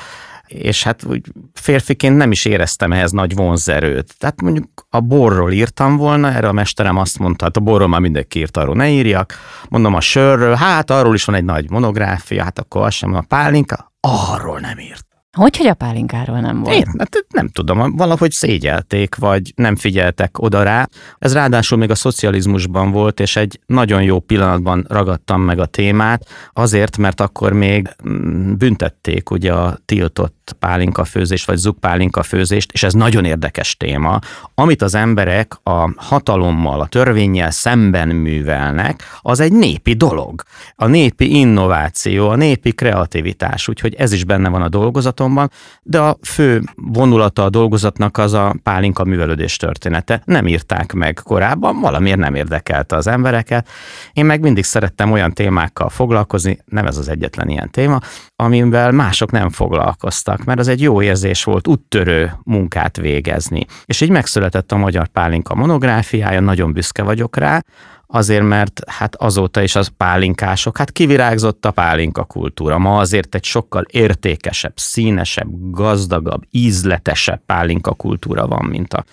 és 0.49 0.83
hát 0.83 1.03
úgy 1.03 1.21
férfiként 1.53 2.17
nem 2.17 2.31
is 2.31 2.45
éreztem 2.45 2.91
ehhez 2.91 3.11
nagy 3.11 3.35
vonzerőt. 3.35 4.17
Tehát 4.17 4.41
mondjuk 4.41 4.67
a 4.89 4.99
borról 4.99 5.51
írtam 5.51 5.97
volna, 5.97 6.31
erre 6.31 6.47
a 6.47 6.51
mesterem 6.51 6.97
azt 6.97 7.19
mondta, 7.19 7.43
hát 7.45 7.57
a 7.57 7.59
borról 7.59 7.87
már 7.87 7.99
mindenki 7.99 8.39
írt, 8.39 8.57
arról 8.57 8.75
ne 8.75 8.89
írjak. 8.89 9.33
Mondom 9.69 9.93
a 9.93 10.01
sörről, 10.01 10.55
hát 10.55 10.91
arról 10.91 11.13
is 11.13 11.25
van 11.25 11.35
egy 11.35 11.43
nagy 11.43 11.69
monográfia, 11.69 12.43
hát 12.43 12.59
akkor 12.59 12.85
az 12.85 12.93
sem 12.93 13.13
a 13.13 13.21
pálinka, 13.21 13.93
arról 13.99 14.59
nem 14.59 14.79
írt. 14.79 15.08
Hogy, 15.39 15.57
hogy 15.57 15.67
a 15.67 15.73
pálinkáról 15.73 16.39
nem 16.39 16.59
volt? 16.59 16.75
Én, 16.75 16.85
hát 16.97 17.25
nem 17.29 17.47
tudom, 17.47 17.95
valahogy 17.95 18.31
szégyelték, 18.31 19.15
vagy 19.15 19.53
nem 19.55 19.75
figyeltek 19.75 20.39
oda 20.39 20.63
rá. 20.63 20.89
Ez 21.19 21.33
ráadásul 21.33 21.77
még 21.77 21.89
a 21.89 21.95
szocializmusban 21.95 22.91
volt, 22.91 23.19
és 23.19 23.35
egy 23.35 23.59
nagyon 23.65 24.03
jó 24.03 24.19
pillanatban 24.19 24.85
ragadtam 24.89 25.41
meg 25.41 25.59
a 25.59 25.65
témát, 25.65 26.27
azért, 26.53 26.97
mert 26.97 27.21
akkor 27.21 27.53
még 27.53 27.95
mm, 28.09 28.53
büntették 28.53 29.29
ugye 29.29 29.53
a 29.53 29.77
tiltott 29.85 30.55
pálinkafőzést, 30.59 31.45
vagy 31.45 31.57
zugpálinkafőzést, 31.57 32.71
és 32.71 32.83
ez 32.83 32.93
nagyon 32.93 33.25
érdekes 33.25 33.77
téma. 33.77 34.19
Amit 34.55 34.81
az 34.81 34.95
emberek 34.95 35.53
a 35.63 35.91
hatalommal, 35.95 36.81
a 36.81 36.87
törvényel 36.87 37.51
szemben 37.51 38.07
művelnek, 38.07 39.03
az 39.21 39.39
egy 39.39 39.51
népi 39.51 39.93
dolog. 39.93 40.43
A 40.75 40.87
népi 40.87 41.37
innováció, 41.39 42.29
a 42.29 42.35
népi 42.35 42.71
kreativitás, 42.71 43.67
úgyhogy 43.67 43.93
ez 43.93 44.11
is 44.11 44.23
benne 44.23 44.49
van 44.49 44.61
a 44.61 44.69
dolgozatom, 44.69 45.27
van, 45.33 45.51
de 45.81 45.99
a 45.99 46.17
fő 46.21 46.63
vonulata 46.75 47.43
a 47.43 47.49
dolgozatnak 47.49 48.17
az 48.17 48.33
a 48.33 48.55
pálinka 48.63 49.03
művelődés 49.03 49.55
története. 49.55 50.21
Nem 50.25 50.47
írták 50.47 50.93
meg 50.93 51.19
korábban, 51.23 51.79
valamiért 51.79 52.17
nem 52.17 52.35
érdekelte 52.35 52.95
az 52.95 53.07
embereket. 53.07 53.67
Én 54.13 54.25
meg 54.25 54.41
mindig 54.41 54.63
szerettem 54.63 55.11
olyan 55.11 55.33
témákkal 55.33 55.89
foglalkozni, 55.89 56.57
nem 56.65 56.85
ez 56.85 56.97
az 56.97 57.09
egyetlen 57.09 57.49
ilyen 57.49 57.71
téma, 57.71 57.99
amivel 58.35 58.91
mások 58.91 59.31
nem 59.31 59.49
foglalkoztak, 59.49 60.43
mert 60.43 60.59
az 60.59 60.67
egy 60.67 60.81
jó 60.81 61.01
érzés 61.01 61.43
volt 61.43 61.67
úttörő 61.67 62.31
munkát 62.43 62.97
végezni. 62.97 63.65
És 63.85 64.01
így 64.01 64.09
megszületett 64.09 64.71
a 64.71 64.77
Magyar 64.77 65.07
Pálinka 65.07 65.55
monográfiája, 65.55 66.39
nagyon 66.39 66.73
büszke 66.73 67.03
vagyok 67.03 67.37
rá, 67.37 67.61
azért 68.11 68.43
mert 68.43 68.81
hát 68.89 69.15
azóta 69.15 69.61
is 69.61 69.75
az 69.75 69.91
pálinkások, 69.97 70.77
hát 70.77 70.91
kivirágzott 70.91 71.65
a 71.65 71.71
pálinka 71.71 72.23
kultúra. 72.23 72.77
Ma 72.77 72.97
azért 72.97 73.35
egy 73.35 73.43
sokkal 73.43 73.85
értékesebb, 73.91 74.73
színesebb, 74.75 75.47
gazdagabb, 75.71 76.43
ízletesebb 76.51 77.41
pálinka 77.45 77.93
kultúra 77.93 78.47
van, 78.47 78.65
mint 78.65 78.93
a 78.93 79.03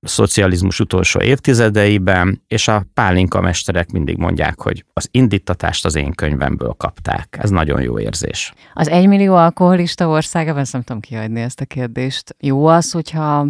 szocializmus 0.00 0.80
utolsó 0.80 1.20
évtizedeiben, 1.20 2.42
és 2.48 2.68
a 2.68 2.84
pálinka 2.94 3.40
mesterek 3.40 3.90
mindig 3.90 4.16
mondják, 4.16 4.60
hogy 4.60 4.84
az 4.92 5.08
indítatást 5.10 5.84
az 5.84 5.94
én 5.94 6.12
könyvemből 6.12 6.74
kapták. 6.76 7.36
Ez 7.40 7.50
nagyon 7.50 7.80
jó 7.82 7.98
érzés. 7.98 8.52
Az 8.74 8.88
egymillió 8.88 9.34
alkoholista 9.34 10.08
országában, 10.08 10.64
nem 10.72 10.82
tudom 10.82 11.00
kihagyni 11.00 11.40
ezt 11.40 11.60
a 11.60 11.64
kérdést, 11.64 12.36
jó 12.38 12.66
az, 12.66 12.92
hogyha 12.92 13.46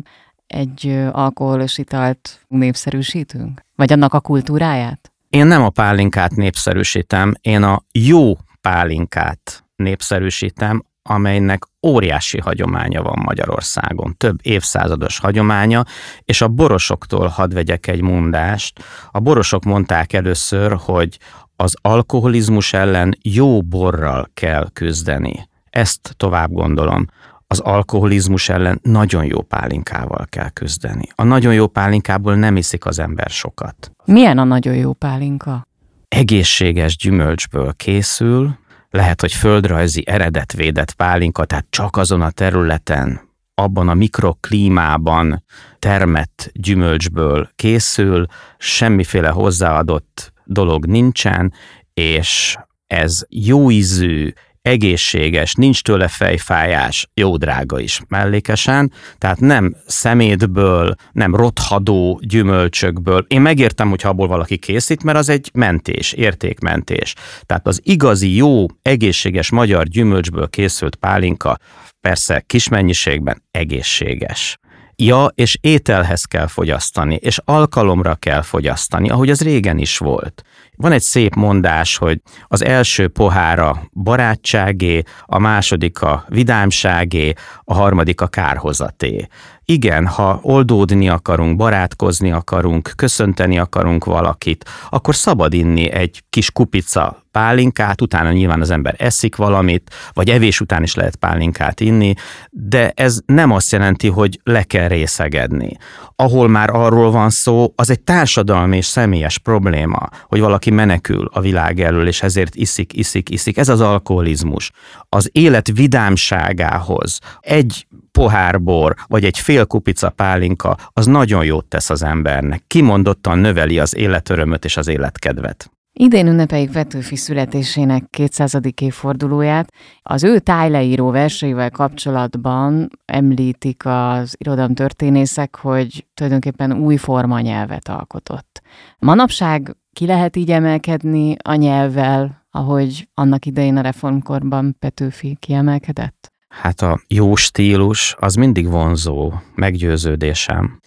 egy 0.47 1.09
alkoholos 1.13 1.79
italt 1.79 2.41
népszerűsítünk? 2.49 3.61
Vagy 3.75 3.93
annak 3.93 4.15
a 4.15 4.21
kultúráját? 4.21 5.13
Én 5.29 5.47
nem 5.47 5.63
a 5.63 5.71
pálinkát 5.71 6.35
népszerűsítem, 6.35 7.35
én 7.41 7.63
a 7.63 7.83
jó 7.93 8.33
pálinkát 8.61 9.65
népszerűsítem, 9.77 10.85
amelynek 11.03 11.63
óriási 11.87 12.39
hagyománya 12.39 13.03
van 13.03 13.23
Magyarországon, 13.25 14.15
több 14.17 14.39
évszázados 14.43 15.19
hagyománya, 15.19 15.85
és 16.25 16.41
a 16.41 16.49
borosoktól 16.49 17.27
hadd 17.27 17.55
vegyek 17.55 17.87
egy 17.87 18.01
mondást. 18.01 18.85
A 19.11 19.21
borosok 19.21 19.65
mondták 19.65 20.13
először, 20.13 20.77
hogy 20.81 21.19
az 21.57 21.75
alkoholizmus 21.81 22.73
ellen 22.73 23.19
jó 23.23 23.63
borral 23.63 24.29
kell 24.35 24.69
küzdeni. 24.73 25.49
Ezt 25.71 26.15
tovább 26.17 26.53
gondolom 26.53 27.07
az 27.47 27.59
alkoholizmus 27.59 28.49
ellen 28.49 28.81
nagyon 28.83 29.25
jó 29.25 29.43
pálinkával 29.43 30.27
kell 30.29 30.49
küzdeni. 30.49 31.09
A 31.15 31.25
nagyon 31.25 31.55
jó 31.55 31.67
pálinkából 31.67 32.35
nem 32.35 32.57
iszik 32.57 32.87
az 32.87 32.99
ember 32.99 33.31
sokat. 33.31 33.93
Milyen 34.05 34.39
a 34.39 34.45
nagyon 34.45 34.75
jó 34.75 34.93
pálinka? 34.93 35.67
Egészséges 36.09 36.97
gyümölcsből 36.97 37.73
készül, 37.73 38.59
lehet, 38.91 39.21
hogy 39.21 39.33
földrajzi 39.33 40.03
eredetvédett 40.07 40.93
pálinka, 40.93 41.45
tehát 41.45 41.67
csak 41.71 41.97
azon 41.97 42.23
a 42.23 42.31
területen, 42.31 43.21
abban 43.55 43.89
a 43.89 43.95
mikroklímában 43.95 45.45
termett 45.79 46.51
gyümölcsből 46.53 47.51
készül, 47.57 48.27
semmiféle 48.59 49.29
hozzáadott 49.29 50.33
dolog 50.45 50.87
nincsen, 50.87 51.53
és 51.95 52.57
ez 52.87 53.23
jó 53.29 53.71
ízű, 53.71 54.33
egészséges, 54.67 55.55
nincs 55.55 55.83
tőle 55.83 56.09
fejfájás, 56.09 57.09
jó 57.15 57.37
drága 57.37 57.81
is 57.81 58.01
mellékesen, 58.09 58.93
tehát 59.19 59.41
nem 59.41 59.77
szemétből, 59.87 60.95
nem 61.13 61.35
rothadó 61.35 62.21
gyümölcsökből. 62.23 63.25
Én 63.29 63.41
megértem, 63.41 63.89
hogy 63.89 64.01
abból 64.05 64.29
valaki 64.29 64.57
készít, 64.57 65.03
mert 65.03 65.19
az 65.19 65.29
egy 65.29 65.51
mentés, 65.55 66.13
értékmentés. 66.13 67.15
Tehát 67.43 67.67
az 67.67 67.81
igazi, 67.83 68.35
jó, 68.35 68.67
egészséges 68.83 69.51
magyar 69.51 69.87
gyümölcsből 69.87 70.49
készült 70.49 70.97
pálinka 70.97 71.59
persze 72.01 72.41
kis 72.47 72.69
mennyiségben 72.69 73.43
egészséges. 73.51 74.59
Ja, 74.99 75.27
és 75.35 75.59
ételhez 75.61 76.25
kell 76.25 76.47
fogyasztani, 76.47 77.15
és 77.15 77.39
alkalomra 77.45 78.15
kell 78.15 78.43
fogyasztani, 78.43 79.11
ahogy 79.11 79.31
az 79.31 79.41
régen 79.41 79.79
is 79.79 79.99
volt. 79.99 80.43
Van 80.77 80.93
egy 80.93 81.03
szép 81.03 81.35
mondás, 81.35 81.97
hogy 81.97 82.21
az 82.49 82.65
első 82.65 83.09
pohára 83.09 83.89
barátságé, 83.93 85.03
a 85.27 85.39
második 85.39 86.03
a 86.03 86.25
vidámságé, 86.29 87.33
a 87.65 87.75
harmadik 87.75 88.21
a 88.21 88.27
kárhozaté. 88.27 89.29
Igen, 89.69 90.07
ha 90.07 90.39
oldódni 90.43 91.09
akarunk, 91.09 91.57
barátkozni 91.57 92.33
akarunk, 92.33 92.93
köszönteni 92.97 93.59
akarunk 93.59 94.05
valakit, 94.05 94.65
akkor 94.91 95.15
szabad 95.15 95.53
inni 95.55 95.91
egy 95.91 96.23
kis 96.31 96.51
kupica 96.51 97.23
pálinkát, 97.31 98.01
utána 98.01 98.33
nyilván 98.33 98.61
az 98.61 98.71
ember 98.71 98.95
eszik 98.99 99.37
valamit, 99.37 99.95
vagy 100.13 100.31
evés 100.31 100.61
után 100.61 100.83
is 100.83 100.95
lehet 100.95 101.17
pálinkát 101.17 101.81
inni, 101.81 102.15
de 102.51 102.93
ez 102.95 103.19
nem 103.27 103.51
azt 103.51 103.73
jelenti, 103.73 104.09
hogy 104.09 104.41
le 104.43 104.63
kell 104.63 104.89
részegedni. 104.89 105.77
Ahol 106.19 106.49
már 106.49 106.71
arról 106.71 107.11
van 107.11 107.31
szó, 107.31 107.73
az 107.75 107.91
egy 107.91 108.01
társadalmi 108.01 108.77
és 108.77 108.87
személyes 108.87 109.39
probléma, 109.39 110.09
hogy 110.27 110.41
valaki 110.41 110.71
menekül 110.71 111.29
a 111.33 111.41
világ 111.41 111.81
elől, 111.81 112.07
és 112.07 112.23
ezért 112.23 112.55
iszik, 112.55 112.93
iszik, 112.93 113.31
iszik. 113.31 113.57
Ez 113.59 113.69
az 113.69 113.81
alkoholizmus. 113.81 114.71
Az 115.09 115.29
élet 115.33 115.69
vidámságához 115.73 117.19
egy 117.41 117.87
pohár 118.13 118.63
bor, 118.63 118.95
vagy 119.07 119.25
egy 119.25 119.39
fél 119.39 119.65
kupica 119.65 120.11
pálinka, 120.11 120.77
az 120.93 121.07
nagyon 121.07 121.45
jót 121.45 121.65
tesz 121.65 121.91
az 121.91 122.03
embernek. 122.03 122.63
Kimondottan 122.67 123.39
növeli 123.39 123.79
az 123.79 123.97
életörömöt 123.97 124.65
és 124.65 124.77
az 124.77 124.89
életkedvet. 124.89 125.71
Idén 125.99 126.27
ünnepeljük 126.27 126.71
Petőfi 126.71 127.17
születésének 127.17 128.05
200. 128.11 128.59
évfordulóját. 128.81 129.73
Az 130.03 130.25
ő 130.25 130.39
tájleíró 130.39 131.11
verseivel 131.11 131.71
kapcsolatban 131.71 132.89
említik 133.05 133.83
az 133.87 134.35
irodalom 134.39 134.75
történészek, 134.75 135.57
hogy 135.57 136.07
tulajdonképpen 136.15 136.73
új 136.73 136.97
formanyelvet 136.97 137.89
alkotott. 137.89 138.63
Manapság 138.99 139.77
ki 139.93 140.07
lehet 140.07 140.37
így 140.37 140.51
emelkedni 140.51 141.37
a 141.45 141.55
nyelvvel, 141.55 142.47
ahogy 142.51 143.09
annak 143.15 143.47
idején 143.47 143.77
a 143.77 143.81
reformkorban 143.81 144.77
Petőfi 144.79 145.37
kiemelkedett? 145.41 146.33
Hát 146.49 146.81
a 146.81 147.01
jó 147.09 147.35
stílus 147.35 148.17
az 148.19 148.35
mindig 148.35 148.69
vonzó, 148.69 149.33
meggyőződésem. 149.55 150.81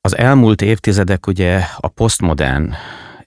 Az 0.00 0.16
elmúlt 0.16 0.62
évtizedek 0.62 1.26
ugye 1.26 1.60
a 1.76 1.88
posztmodern 1.88 2.72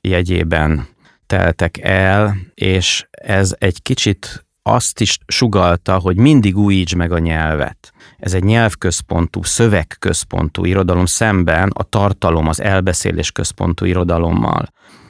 jegyében 0.01 0.87
teltek 1.31 1.77
el, 1.81 2.35
és 2.53 3.07
ez 3.11 3.55
egy 3.57 3.81
kicsit 3.81 4.45
azt 4.61 4.99
is 4.99 5.17
sugalta, 5.27 5.97
hogy 5.97 6.17
mindig 6.17 6.57
újíts 6.57 6.95
meg 6.95 7.11
a 7.11 7.17
nyelvet. 7.17 7.93
Ez 8.17 8.33
egy 8.33 8.43
nyelvközpontú, 8.43 9.43
szövegközpontú 9.43 10.65
irodalom 10.65 11.05
szemben 11.05 11.69
a 11.73 11.83
tartalom, 11.83 12.47
az 12.47 12.61
elbeszélés 12.61 13.31
központú 13.31 13.85
irodalommal. 13.85 14.67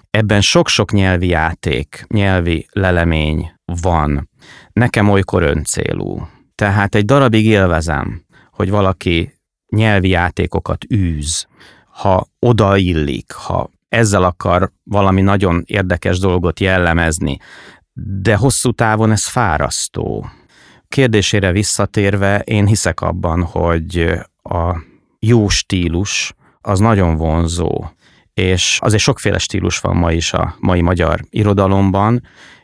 Ebben 0.09 0.41
sok-sok 0.41 0.91
nyelvi 0.91 1.27
játék, 1.27 2.05
nyelvi 2.07 2.67
lelemény 2.71 3.53
van. 3.81 4.29
Nekem 4.73 5.09
olykor 5.09 5.43
öncélú. 5.43 6.27
Tehát 6.55 6.95
egy 6.95 7.05
darabig 7.05 7.45
élvezem, 7.45 8.25
hogy 8.51 8.69
valaki 8.69 9.39
nyelvi 9.69 10.09
játékokat 10.09 10.85
űz, 10.93 11.47
ha 11.89 12.27
odaillik, 12.39 13.31
ha 13.31 13.69
ezzel 13.91 14.23
akar 14.23 14.71
valami 14.83 15.21
nagyon 15.21 15.63
érdekes 15.65 16.19
dolgot 16.19 16.59
jellemezni, 16.59 17.37
de 17.93 18.35
hosszú 18.35 18.71
távon 18.71 19.11
ez 19.11 19.27
fárasztó. 19.27 20.25
Kérdésére 20.87 21.51
visszatérve, 21.51 22.39
én 22.39 22.65
hiszek 22.65 23.01
abban, 23.01 23.43
hogy 23.43 24.19
a 24.43 24.77
jó 25.19 25.47
stílus 25.47 26.33
az 26.61 26.79
nagyon 26.79 27.15
vonzó, 27.15 27.85
és 28.33 28.79
azért 28.81 29.01
sokféle 29.01 29.37
stílus 29.37 29.79
van 29.79 29.95
ma 29.95 30.11
is 30.11 30.33
a 30.33 30.55
mai 30.59 30.81
magyar 30.81 31.19
irodalomban, 31.29 32.21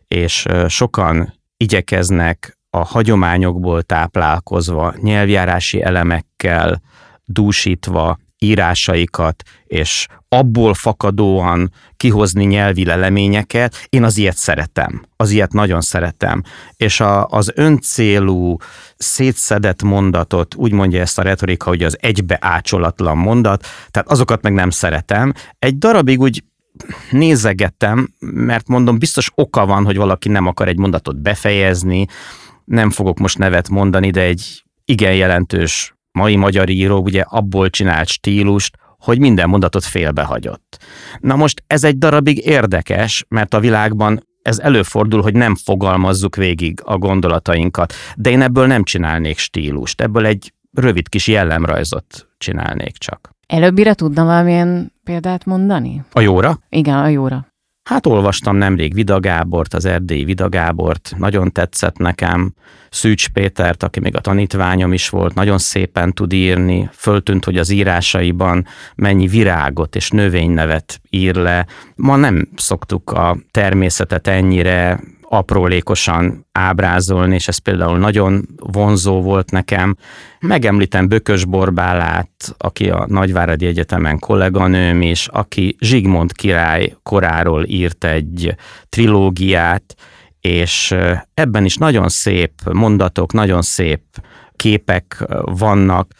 és 0.08 0.46
sokan 0.68 1.34
igyekeznek 1.58 2.58
a 2.70 2.86
hagyományokból 2.86 3.82
táplálkozva, 3.82 4.94
nyelvjárási 5.02 5.82
elemekkel 5.82 6.82
dúsítva 7.26 8.18
írásaikat, 8.40 9.44
és 9.66 10.08
abból 10.30 10.74
fakadóan 10.74 11.72
kihozni 11.98 12.44
nyelvi 12.44 12.86
leleményeket, 12.86 13.88
én 13.90 14.04
az 14.04 14.18
ilyet 14.18 14.38
szeretem. 14.38 15.06
Az 15.16 15.32
ilyet 15.32 15.54
nagyon 15.54 15.82
szeretem. 15.82 16.44
És 16.76 17.00
a, 17.00 17.26
az 17.26 17.52
öncélú, 17.56 18.56
szétszedett 18.98 19.84
mondatot, 19.84 20.56
úgy 20.56 20.72
mondja 20.72 21.02
ezt 21.02 21.20
a 21.20 21.22
retorika, 21.22 21.70
hogy 21.70 21.84
az 21.84 21.98
egybeácsolatlan 22.02 23.18
mondat, 23.18 23.66
tehát 23.92 24.10
azokat 24.10 24.42
meg 24.42 24.54
nem 24.54 24.70
szeretem. 24.70 25.34
Egy 25.60 25.78
darabig 25.78 26.20
úgy 26.20 26.44
nézegettem, 27.12 28.14
mert 28.20 28.68
mondom, 28.68 29.00
biztos 29.00 29.32
oka 29.36 29.66
van, 29.66 29.86
hogy 29.86 29.98
valaki 29.98 30.30
nem 30.30 30.48
akar 30.48 30.68
egy 30.68 30.78
mondatot 30.78 31.22
befejezni, 31.22 32.06
nem 32.66 32.90
fogok 32.90 33.18
most 33.20 33.38
nevet 33.38 33.70
mondani, 33.70 34.10
de 34.10 34.22
egy 34.22 34.64
igen 34.86 35.14
jelentős 35.14 35.97
mai 36.18 36.36
magyar 36.36 36.70
író 36.70 36.98
ugye 37.02 37.22
abból 37.22 37.70
csinált 37.70 38.08
stílust, 38.08 38.76
hogy 39.00 39.20
minden 39.20 39.50
mondatot 39.50 39.84
félbehagyott. 39.84 40.78
Na 41.20 41.36
most 41.36 41.64
ez 41.68 41.84
egy 41.84 41.98
darabig 41.98 42.46
érdekes, 42.46 43.26
mert 43.28 43.54
a 43.54 43.60
világban 43.60 44.26
ez 44.42 44.60
előfordul, 44.60 45.22
hogy 45.22 45.34
nem 45.34 45.56
fogalmazzuk 45.56 46.36
végig 46.36 46.80
a 46.84 46.98
gondolatainkat, 46.98 47.94
de 48.16 48.30
én 48.30 48.42
ebből 48.42 48.68
nem 48.68 48.84
csinálnék 48.84 49.38
stílust, 49.38 50.02
ebből 50.02 50.26
egy 50.26 50.54
rövid 50.72 51.10
kis 51.10 51.28
jellemrajzot 51.28 52.28
csinálnék 52.38 52.98
csak. 52.98 53.30
Előbbire 53.48 53.94
tudna 53.94 54.26
valamilyen 54.26 54.92
példát 55.04 55.46
mondani? 55.46 56.04
A 56.14 56.20
jóra? 56.20 56.60
Igen, 56.70 56.98
a 56.98 57.08
jóra. 57.08 57.46
Hát 57.88 58.06
olvastam 58.06 58.56
nemrég 58.56 58.94
Vida 58.94 59.20
Gábort, 59.20 59.74
az 59.74 59.86
erdélyi 59.86 60.24
Vida 60.24 60.50
Gábort, 60.50 61.14
nagyon 61.18 61.52
tetszett 61.52 61.98
nekem. 61.98 62.54
Szűcs 62.90 63.30
Pétert, 63.30 63.84
aki 63.84 64.00
még 64.00 64.16
a 64.16 64.20
tanítványom 64.20 64.94
is 64.94 65.10
volt, 65.10 65.34
nagyon 65.34 65.58
szépen 65.58 66.14
tud 66.14 66.34
írni. 66.34 66.90
Föltűnt, 66.94 67.46
hogy 67.46 67.58
az 67.58 67.70
írásaiban 67.70 68.66
mennyi 68.96 69.28
virágot 69.28 69.96
és 69.96 70.10
növénynevet 70.10 71.02
ír 71.10 71.36
le. 71.36 71.66
Ma 71.96 72.16
nem 72.16 72.48
szoktuk 72.56 73.12
a 73.12 73.38
természetet 73.52 74.28
ennyire 74.28 75.00
aprólékosan 75.30 76.48
ábrázolni, 76.52 77.34
és 77.36 77.48
ez 77.48 77.58
például 77.58 77.98
nagyon 77.98 78.48
vonzó 78.56 79.22
volt 79.22 79.52
nekem. 79.52 79.96
Megemlítem 80.40 81.08
Bökös 81.08 81.46
Borbálát, 81.46 82.56
aki 82.58 82.90
a 82.90 83.06
Nagyváradi 83.08 83.66
Egyetemen 83.66 84.20
kolléganőm 84.20 85.02
is, 85.02 85.28
aki 85.28 85.76
Zsigmond 85.80 86.32
király 86.32 86.96
koráról 87.04 87.66
írt 87.66 88.04
egy 88.04 88.56
trilógiát, 88.90 89.96
és 90.40 90.96
ebben 91.34 91.66
is 91.66 91.76
nagyon 91.76 92.10
szép 92.10 92.52
mondatok, 92.72 93.34
nagyon 93.34 93.62
szép 93.62 94.02
képek 94.56 95.26
vannak, 95.44 96.12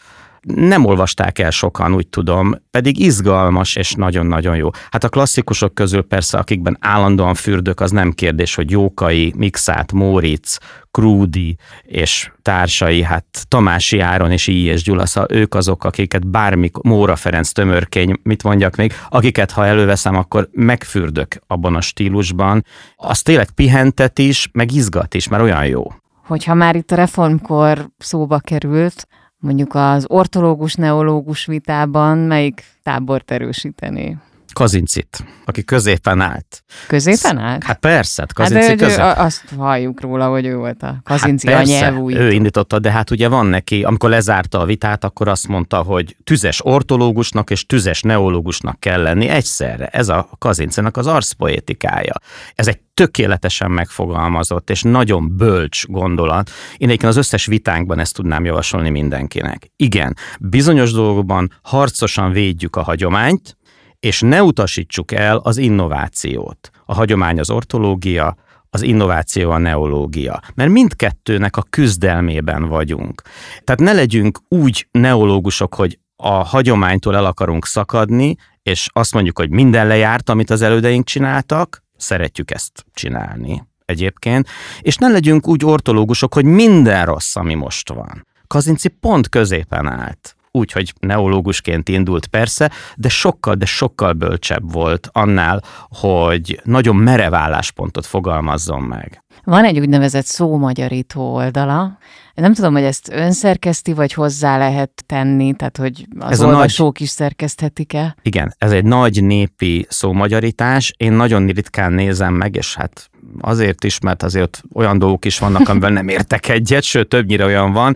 nem 0.54 0.84
olvasták 0.84 1.38
el 1.38 1.50
sokan, 1.50 1.94
úgy 1.94 2.08
tudom, 2.08 2.54
pedig 2.70 2.98
izgalmas 2.98 3.76
és 3.76 3.92
nagyon-nagyon 3.92 4.56
jó. 4.56 4.70
Hát 4.90 5.04
a 5.04 5.08
klasszikusok 5.08 5.74
közül 5.74 6.02
persze, 6.02 6.38
akikben 6.38 6.76
állandóan 6.80 7.34
fürdök, 7.34 7.80
az 7.80 7.90
nem 7.90 8.12
kérdés, 8.12 8.54
hogy 8.54 8.70
Jókai, 8.70 9.32
Mixát, 9.36 9.92
Móricz, 9.92 10.58
Krúdi 10.90 11.56
és 11.82 12.30
társai, 12.42 13.02
hát 13.02 13.24
Tamási 13.48 13.98
Áron 13.98 14.30
és 14.30 14.46
I. 14.46 14.64
és 14.64 14.82
Gyula, 14.82 15.06
szóval 15.06 15.36
ők 15.36 15.54
azok, 15.54 15.84
akiket 15.84 16.26
bármi, 16.26 16.70
Móra 16.82 17.16
Ferenc 17.16 17.52
tömörkény, 17.52 18.14
mit 18.22 18.42
mondjak 18.42 18.76
még, 18.76 18.92
akiket 19.08 19.50
ha 19.50 19.66
előveszem, 19.66 20.16
akkor 20.16 20.48
megfürdök 20.52 21.40
abban 21.46 21.74
a 21.74 21.80
stílusban. 21.80 22.64
Az 22.96 23.22
tényleg 23.22 23.50
pihentet 23.50 24.18
is, 24.18 24.48
meg 24.52 24.72
izgat 24.72 25.14
is, 25.14 25.28
mert 25.28 25.42
olyan 25.42 25.66
jó. 25.66 25.84
Hogyha 26.26 26.54
már 26.54 26.76
itt 26.76 26.90
a 26.90 26.94
reformkor 26.94 27.88
szóba 27.98 28.38
került, 28.38 29.06
mondjuk 29.38 29.74
az 29.74 30.04
ortológus-neológus 30.08 31.46
vitában 31.46 32.18
melyik 32.18 32.64
tábort 32.82 33.30
erősíteni? 33.30 34.18
Kazincit, 34.58 35.24
aki 35.44 35.64
középen 35.64 36.20
állt. 36.20 36.64
Középen 36.86 37.38
állt? 37.38 37.64
Hát 37.64 37.78
persze, 37.78 38.22
hát 38.22 38.32
Kazinci 38.32 38.68
hát, 38.68 38.76
közép. 38.76 39.00
Azt 39.00 39.44
halljuk 39.56 40.00
róla, 40.00 40.28
hogy 40.28 40.46
ő 40.46 40.56
volt 40.56 40.82
a 40.82 41.00
Kazinci 41.04 41.46
hát 41.46 41.56
persze, 41.56 41.76
a 41.76 41.80
nyelvújító. 41.80 42.22
ő 42.22 42.32
indította, 42.32 42.78
de 42.78 42.90
hát 42.90 43.10
ugye 43.10 43.28
van 43.28 43.46
neki, 43.46 43.82
amikor 43.82 44.10
lezárta 44.10 44.60
a 44.60 44.64
vitát, 44.64 45.04
akkor 45.04 45.28
azt 45.28 45.48
mondta, 45.48 45.82
hogy 45.82 46.16
tüzes 46.24 46.64
ortológusnak 46.64 47.50
és 47.50 47.66
tüzes 47.66 48.02
neológusnak 48.02 48.80
kell 48.80 49.02
lenni 49.02 49.28
egyszerre. 49.28 49.86
Ez 49.86 50.08
a 50.08 50.28
Kazincinak 50.38 50.96
az 50.96 51.06
arszpoétikája. 51.06 52.14
Ez 52.54 52.68
egy 52.68 52.78
tökéletesen 52.94 53.70
megfogalmazott 53.70 54.70
és 54.70 54.82
nagyon 54.82 55.36
bölcs 55.36 55.86
gondolat. 55.86 56.50
Én 56.76 56.88
egyébként 56.88 57.12
az 57.12 57.16
összes 57.16 57.46
vitánkban 57.46 57.98
ezt 57.98 58.14
tudnám 58.14 58.44
javasolni 58.44 58.90
mindenkinek. 58.90 59.70
Igen, 59.76 60.16
bizonyos 60.40 60.92
dolgokban 60.92 61.52
harcosan 61.62 62.32
védjük 62.32 62.76
a 62.76 62.82
hagyományt, 62.82 63.56
és 64.00 64.20
ne 64.20 64.42
utasítsuk 64.42 65.12
el 65.12 65.36
az 65.36 65.56
innovációt. 65.56 66.70
A 66.84 66.94
hagyomány 66.94 67.38
az 67.38 67.50
ortológia, 67.50 68.36
az 68.70 68.82
innováció 68.82 69.50
a 69.50 69.58
neológia. 69.58 70.40
Mert 70.54 70.70
mindkettőnek 70.70 71.56
a 71.56 71.62
küzdelmében 71.70 72.68
vagyunk. 72.68 73.22
Tehát 73.64 73.80
ne 73.80 73.92
legyünk 73.92 74.38
úgy 74.48 74.88
neológusok, 74.90 75.74
hogy 75.74 75.98
a 76.16 76.32
hagyománytól 76.32 77.16
el 77.16 77.24
akarunk 77.24 77.66
szakadni, 77.66 78.36
és 78.62 78.88
azt 78.92 79.12
mondjuk, 79.12 79.38
hogy 79.38 79.50
minden 79.50 79.86
lejárt, 79.86 80.28
amit 80.28 80.50
az 80.50 80.62
elődeink 80.62 81.04
csináltak, 81.04 81.84
szeretjük 81.96 82.50
ezt 82.50 82.86
csinálni 82.92 83.66
egyébként, 83.84 84.48
és 84.80 84.96
ne 84.96 85.08
legyünk 85.08 85.48
úgy 85.48 85.64
ortológusok, 85.64 86.34
hogy 86.34 86.44
minden 86.44 87.04
rossz, 87.04 87.36
ami 87.36 87.54
most 87.54 87.88
van. 87.88 88.26
Kazinci 88.46 88.88
pont 88.88 89.28
középen 89.28 89.86
állt 89.86 90.36
úgy, 90.50 90.72
hogy 90.72 90.92
neológusként 91.00 91.88
indult 91.88 92.26
persze, 92.26 92.70
de 92.96 93.08
sokkal, 93.08 93.54
de 93.54 93.66
sokkal 93.66 94.12
bölcsebb 94.12 94.72
volt 94.72 95.08
annál, 95.12 95.62
hogy 95.88 96.60
nagyon 96.64 96.96
merev 96.96 97.34
álláspontot 97.34 98.06
fogalmazzon 98.06 98.82
meg. 98.82 99.22
Van 99.44 99.64
egy 99.64 99.78
úgynevezett 99.78 100.24
szómagyarító 100.24 101.34
oldala. 101.34 101.98
Nem 102.34 102.54
tudom, 102.54 102.72
hogy 102.72 102.82
ezt 102.82 103.08
önszerkeszti, 103.12 103.92
vagy 103.92 104.12
hozzá 104.12 104.58
lehet 104.58 105.04
tenni, 105.06 105.54
tehát 105.54 105.76
hogy 105.76 106.06
az 106.18 106.30
ez 106.30 106.42
olvasók 106.42 106.92
nagy... 106.92 107.02
is 107.02 107.08
szerkeszthetik-e? 107.08 108.16
Igen, 108.22 108.54
ez 108.58 108.72
egy 108.72 108.84
nagy 108.84 109.24
népi 109.24 109.86
szómagyarítás. 109.88 110.94
Én 110.96 111.12
nagyon 111.12 111.46
ritkán 111.46 111.92
nézem 111.92 112.34
meg, 112.34 112.56
és 112.56 112.74
hát 112.74 113.10
azért 113.40 113.84
is, 113.84 113.98
mert 114.00 114.22
azért 114.22 114.62
olyan 114.74 114.98
dolgok 114.98 115.24
is 115.24 115.38
vannak, 115.38 115.68
amivel 115.68 115.90
nem 115.90 116.08
értek 116.08 116.48
egyet, 116.48 116.82
sőt, 116.82 117.08
többnyire 117.08 117.44
olyan 117.44 117.72
van. 117.72 117.94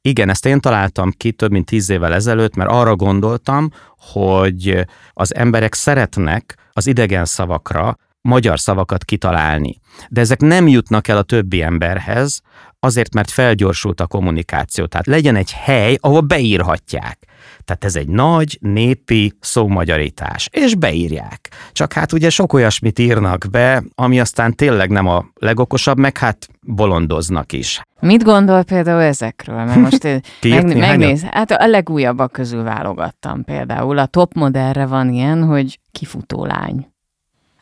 Igen, 0.00 0.28
ezt 0.28 0.46
én 0.46 0.60
találtam 0.60 1.10
ki 1.16 1.32
több 1.32 1.50
mint 1.50 1.66
tíz 1.66 1.90
évvel 1.90 2.14
ezelőtt, 2.14 2.54
mert 2.54 2.70
arra 2.70 2.96
gondoltam, 2.96 3.70
hogy 3.98 4.86
az 5.12 5.34
emberek 5.34 5.74
szeretnek 5.74 6.56
az 6.72 6.86
idegen 6.86 7.24
szavakra 7.24 7.98
magyar 8.20 8.60
szavakat 8.60 9.04
kitalálni. 9.04 9.80
De 10.08 10.20
ezek 10.20 10.40
nem 10.40 10.68
jutnak 10.68 11.08
el 11.08 11.16
a 11.16 11.22
többi 11.22 11.62
emberhez, 11.62 12.42
azért, 12.84 13.14
mert 13.14 13.30
felgyorsult 13.30 14.00
a 14.00 14.06
kommunikáció. 14.06 14.86
Tehát 14.86 15.06
legyen 15.06 15.36
egy 15.36 15.52
hely, 15.52 15.96
ahol 16.00 16.20
beírhatják. 16.20 17.18
Tehát 17.64 17.84
ez 17.84 17.96
egy 17.96 18.08
nagy 18.08 18.58
népi 18.60 19.32
szómagyarítás, 19.40 20.48
és 20.52 20.74
beírják. 20.74 21.50
Csak 21.72 21.92
hát 21.92 22.12
ugye 22.12 22.30
sok 22.30 22.52
olyasmit 22.52 22.98
írnak 22.98 23.46
be, 23.50 23.82
ami 23.94 24.20
aztán 24.20 24.54
tényleg 24.54 24.90
nem 24.90 25.06
a 25.06 25.24
legokosabb, 25.34 25.98
meg 25.98 26.18
hát 26.18 26.48
bolondoznak 26.60 27.52
is. 27.52 27.82
Mit 28.00 28.22
gondol 28.22 28.62
például 28.62 29.00
ezekről? 29.00 29.56
Mert 29.56 29.80
most 29.80 30.04
én 30.04 30.20
meg, 30.64 30.76
megnéz, 30.76 31.22
hát 31.22 31.50
a 31.50 31.66
legújabbak 31.66 32.32
közül 32.32 32.62
válogattam 32.62 33.44
például. 33.44 33.98
A 33.98 34.06
top 34.06 34.34
modellre 34.34 34.86
van 34.86 35.08
ilyen, 35.08 35.44
hogy 35.44 35.78
kifutó 35.92 36.44
lány. 36.44 36.92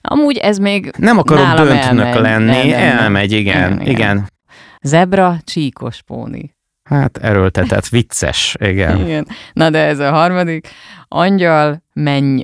Amúgy 0.02 0.36
ez 0.36 0.58
még 0.58 0.92
Nem 0.98 1.18
akarok 1.18 1.46
döntnök 1.54 2.04
elmegy. 2.06 2.20
lenni, 2.20 2.68
nem, 2.70 2.98
elmegy, 2.98 3.32
igen, 3.32 3.72
igen. 3.72 3.86
igen. 3.86 4.30
Zebra, 4.82 5.36
csíkos 5.44 6.02
póni. 6.02 6.54
Hát 6.82 7.16
erőltetett, 7.18 7.88
vicces, 7.88 8.56
igen. 8.60 9.00
igen. 9.00 9.26
Na 9.52 9.70
de 9.70 9.78
ez 9.78 9.98
a 9.98 10.10
harmadik. 10.10 10.68
Angyal, 11.08 11.82
menny, 11.92 12.42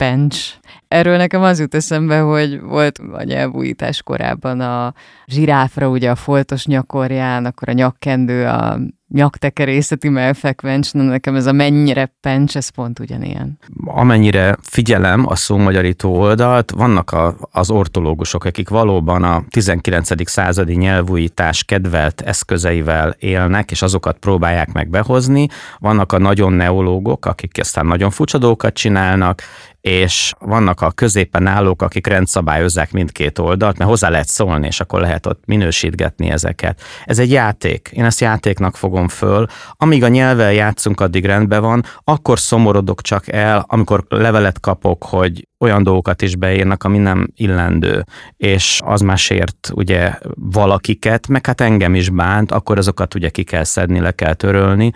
reppencs. 0.00 0.54
Erről 0.88 1.16
nekem 1.16 1.42
az 1.42 1.58
jut 1.58 1.74
eszembe, 1.74 2.18
hogy 2.18 2.60
volt 2.60 2.98
a 3.12 3.22
nyelvújítás 3.22 4.02
korábban 4.02 4.60
a 4.60 4.94
zsiráfra 5.26 5.88
ugye 5.88 6.10
a 6.10 6.14
foltos 6.14 6.66
nyakorján, 6.66 7.44
akkor 7.44 7.68
a 7.68 7.72
nyakkendő, 7.72 8.46
a 8.46 8.78
nyaktekerészeti 9.08 10.08
melfekvencs, 10.08 10.92
na 10.92 11.02
nekem 11.02 11.34
ez 11.36 11.46
a 11.46 11.52
mennyire 11.52 12.14
pencs, 12.20 12.56
ez 12.56 12.68
pont 12.68 12.98
ugyanilyen. 12.98 13.58
Amennyire 13.84 14.56
figyelem 14.62 15.26
a 15.26 15.36
szómagyarító 15.36 16.14
oldalt, 16.14 16.70
vannak 16.70 17.12
a, 17.12 17.36
az 17.50 17.70
ortológusok, 17.70 18.44
akik 18.44 18.68
valóban 18.68 19.22
a 19.22 19.44
19. 19.48 20.28
századi 20.28 20.74
nyelvújítás 20.74 21.64
kedvelt 21.64 22.20
eszközeivel 22.20 23.16
élnek, 23.18 23.70
és 23.70 23.82
azokat 23.82 24.18
próbálják 24.18 24.72
meg 24.72 24.88
behozni. 24.88 25.48
Vannak 25.78 26.12
a 26.12 26.18
nagyon 26.18 26.52
neológok, 26.52 27.26
akik 27.26 27.56
aztán 27.60 27.86
nagyon 27.86 28.10
furcsa 28.10 28.38
dolgokat 28.38 28.74
csinálnak, 28.74 29.42
és 29.80 30.32
vannak 30.38 30.80
a 30.80 30.90
középen 30.90 31.46
állók, 31.46 31.82
akik 31.82 32.06
rendszabályozzák 32.06 32.92
mindkét 32.92 33.38
oldalt, 33.38 33.78
mert 33.78 33.90
hozzá 33.90 34.08
lehet 34.08 34.28
szólni, 34.28 34.66
és 34.66 34.80
akkor 34.80 35.00
lehet 35.00 35.26
ott 35.26 35.42
minősítgetni 35.46 36.30
ezeket. 36.30 36.80
Ez 37.04 37.18
egy 37.18 37.30
játék. 37.30 37.90
Én 37.92 38.04
ezt 38.04 38.20
játéknak 38.20 38.76
fogom 38.76 39.08
föl. 39.08 39.46
Amíg 39.72 40.02
a 40.02 40.08
nyelvvel 40.08 40.52
játszunk, 40.52 41.00
addig 41.00 41.24
rendben 41.24 41.60
van, 41.60 41.84
akkor 42.04 42.38
szomorodok 42.38 43.02
csak 43.02 43.28
el, 43.28 43.64
amikor 43.68 44.04
levelet 44.08 44.60
kapok, 44.60 45.04
hogy 45.04 45.48
olyan 45.58 45.82
dolgokat 45.82 46.22
is 46.22 46.36
beírnak, 46.36 46.84
ami 46.84 46.98
nem 46.98 47.28
illendő, 47.34 48.04
és 48.36 48.80
az 48.84 49.00
már 49.00 49.18
sért 49.18 49.70
ugye 49.74 50.14
valakiket, 50.34 51.28
meg 51.28 51.46
hát 51.46 51.60
engem 51.60 51.94
is 51.94 52.08
bánt, 52.08 52.52
akkor 52.52 52.78
azokat 52.78 53.14
ugye 53.14 53.28
ki 53.28 53.42
kell 53.42 53.64
szedni, 53.64 54.00
le 54.00 54.12
kell 54.12 54.34
törölni, 54.34 54.92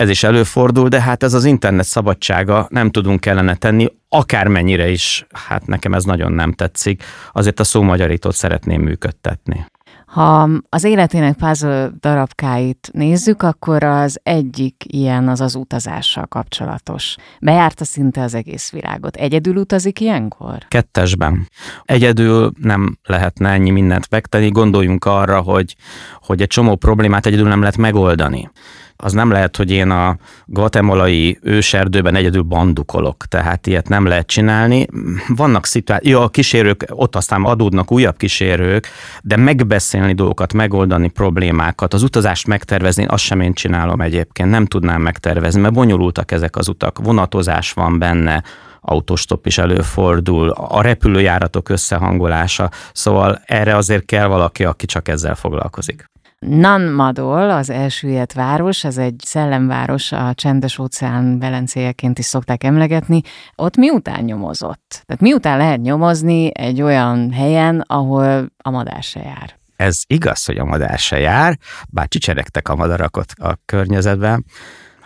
ez 0.00 0.08
is 0.08 0.22
előfordul, 0.22 0.88
de 0.88 1.00
hát 1.00 1.22
ez 1.22 1.34
az 1.34 1.44
internet 1.44 1.84
szabadsága, 1.84 2.66
nem 2.70 2.90
tudunk 2.90 3.20
kellene 3.20 3.54
tenni, 3.54 3.86
akármennyire 4.08 4.88
is, 4.88 5.26
hát 5.32 5.66
nekem 5.66 5.94
ez 5.94 6.04
nagyon 6.04 6.32
nem 6.32 6.52
tetszik, 6.52 7.02
azért 7.32 7.60
a 7.60 7.64
szómagyarítót 7.64 8.34
szeretném 8.34 8.82
működtetni. 8.82 9.66
Ha 10.06 10.48
az 10.68 10.84
életének 10.84 11.36
puzzle 11.36 11.90
darabkáit 12.00 12.90
nézzük, 12.92 13.42
akkor 13.42 13.82
az 13.82 14.20
egyik 14.22 14.84
ilyen 14.86 15.28
az 15.28 15.40
az 15.40 15.54
utazással 15.54 16.26
kapcsolatos. 16.26 17.16
Bejárta 17.40 17.84
szinte 17.84 18.22
az 18.22 18.34
egész 18.34 18.70
világot. 18.70 19.16
Egyedül 19.16 19.56
utazik 19.56 20.00
ilyenkor? 20.00 20.58
Kettesben. 20.68 21.48
Egyedül 21.84 22.52
nem 22.60 22.98
lehetne 23.04 23.48
ennyi 23.48 23.70
mindent 23.70 24.10
megtenni. 24.10 24.48
Gondoljunk 24.48 25.04
arra, 25.04 25.40
hogy, 25.40 25.76
hogy 26.20 26.42
egy 26.42 26.48
csomó 26.48 26.76
problémát 26.76 27.26
egyedül 27.26 27.48
nem 27.48 27.60
lehet 27.60 27.76
megoldani 27.76 28.50
az 29.02 29.12
nem 29.12 29.30
lehet, 29.30 29.56
hogy 29.56 29.70
én 29.70 29.90
a 29.90 30.16
guatemalai 30.46 31.38
őserdőben 31.42 32.14
egyedül 32.14 32.42
bandukolok, 32.42 33.24
tehát 33.26 33.66
ilyet 33.66 33.88
nem 33.88 34.06
lehet 34.06 34.26
csinálni. 34.26 34.86
Vannak 35.28 35.66
szituációk, 35.66 36.12
jó, 36.12 36.20
a 36.20 36.28
kísérők, 36.28 36.84
ott 36.88 37.16
aztán 37.16 37.42
adódnak 37.42 37.92
újabb 37.92 38.16
kísérők, 38.16 38.88
de 39.22 39.36
megbeszélni 39.36 40.12
dolgokat, 40.12 40.52
megoldani 40.52 41.08
problémákat, 41.08 41.94
az 41.94 42.02
utazást 42.02 42.46
megtervezni, 42.46 43.04
azt 43.04 43.24
sem 43.24 43.40
én 43.40 43.52
csinálom 43.52 44.00
egyébként, 44.00 44.50
nem 44.50 44.66
tudnám 44.66 45.02
megtervezni, 45.02 45.60
mert 45.60 45.74
bonyolultak 45.74 46.32
ezek 46.32 46.56
az 46.56 46.68
utak, 46.68 46.98
vonatozás 46.98 47.72
van 47.72 47.98
benne, 47.98 48.42
autostop 48.80 49.46
is 49.46 49.58
előfordul, 49.58 50.50
a 50.50 50.82
repülőjáratok 50.82 51.68
összehangolása, 51.68 52.70
szóval 52.92 53.42
erre 53.44 53.76
azért 53.76 54.04
kell 54.04 54.26
valaki, 54.26 54.64
aki 54.64 54.86
csak 54.86 55.08
ezzel 55.08 55.34
foglalkozik. 55.34 56.10
Nanmadol, 56.46 57.50
az 57.50 57.70
elsüllyedt 57.70 58.32
város, 58.32 58.84
ez 58.84 58.98
egy 58.98 59.14
szellemváros, 59.24 60.12
a 60.12 60.34
csendes 60.34 60.78
óceán 60.78 61.38
velencéjeként 61.38 62.18
is 62.18 62.24
szokták 62.24 62.64
emlegetni. 62.64 63.20
Ott 63.56 63.76
miután 63.76 64.24
nyomozott? 64.24 65.02
Tehát 65.06 65.22
miután 65.22 65.58
lehet 65.58 65.80
nyomozni 65.80 66.50
egy 66.58 66.82
olyan 66.82 67.32
helyen, 67.32 67.84
ahol 67.86 68.46
a 68.56 68.70
madár 68.70 69.02
se 69.02 69.20
jár? 69.20 69.58
Ez 69.76 70.02
igaz, 70.06 70.44
hogy 70.44 70.56
a 70.56 70.64
madár 70.64 70.98
se 70.98 71.18
jár, 71.18 71.58
bár 71.88 72.08
csicseregtek 72.08 72.68
a 72.68 72.76
madarak 72.76 73.16
a 73.16 73.54
környezetben, 73.64 74.44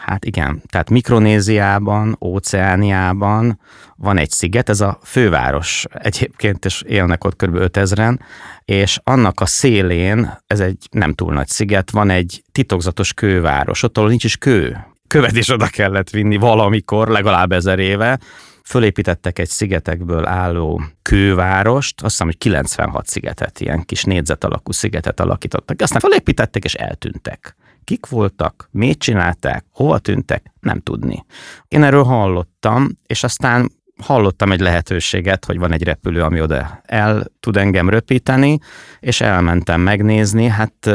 Hát 0.07 0.25
igen, 0.25 0.63
tehát 0.71 0.91
Mikronéziában, 0.91 2.17
Óceániában 2.21 3.61
van 3.97 4.19
egy 4.19 4.31
sziget, 4.31 4.69
ez 4.69 4.81
a 4.81 4.99
főváros 5.03 5.85
egyébként, 5.93 6.65
és 6.65 6.83
élnek 6.87 7.25
ott 7.25 7.37
kb. 7.37 7.57
5000-en, 7.57 8.19
és 8.65 8.99
annak 9.05 9.41
a 9.41 9.47
szélén, 9.47 10.39
ez 10.47 10.61
egy 10.61 10.89
nem 10.91 11.13
túl 11.13 11.33
nagy 11.33 11.49
sziget, 11.49 11.91
van 11.91 12.11
egy 12.11 12.43
titokzatos 12.53 13.13
kőváros, 13.13 13.83
ott 13.83 13.97
nincs 13.97 14.25
is 14.25 14.37
kő. 14.37 14.87
Követ 15.07 15.37
is 15.37 15.49
oda 15.49 15.67
kellett 15.67 16.11
vinni 16.11 16.37
valamikor, 16.37 17.09
legalább 17.09 17.53
ezer 17.53 17.79
éve, 17.79 18.19
fölépítettek 18.65 19.39
egy 19.39 19.49
szigetekből 19.49 20.27
álló 20.27 20.83
kővárost, 21.03 22.01
azt 22.01 22.11
hiszem, 22.11 22.27
hogy 22.27 22.39
96 22.39 23.07
szigetet, 23.07 23.61
ilyen 23.61 23.85
kis 23.85 24.05
négyzet 24.05 24.45
alakú 24.45 24.73
szigetet 24.73 25.21
alakítottak. 25.21 25.81
Aztán 25.81 26.01
fölépítettek 26.01 26.65
és 26.65 26.75
eltűntek. 26.75 27.57
Kik 27.85 28.07
voltak, 28.07 28.69
mit 28.71 28.99
csinálták, 28.99 29.65
hova 29.73 29.99
tűntek, 29.99 30.53
nem 30.61 30.81
tudni. 30.81 31.25
Én 31.69 31.83
erről 31.83 32.05
hallottam, 32.05 32.89
és 33.07 33.25
aztán 33.25 33.71
hallottam 34.03 34.53
egy 34.53 34.61
lehetőséget, 34.61 35.45
hogy 35.45 35.59
van 35.59 35.73
egy 35.73 35.83
repülő, 35.83 36.23
ami 36.23 36.41
oda 36.41 36.81
el 36.83 37.27
tud 37.41 37.57
engem 37.57 37.89
röpíteni, 37.89 38.59
és 39.01 39.21
elmentem 39.21 39.81
megnézni, 39.81 40.47
hát 40.47 40.91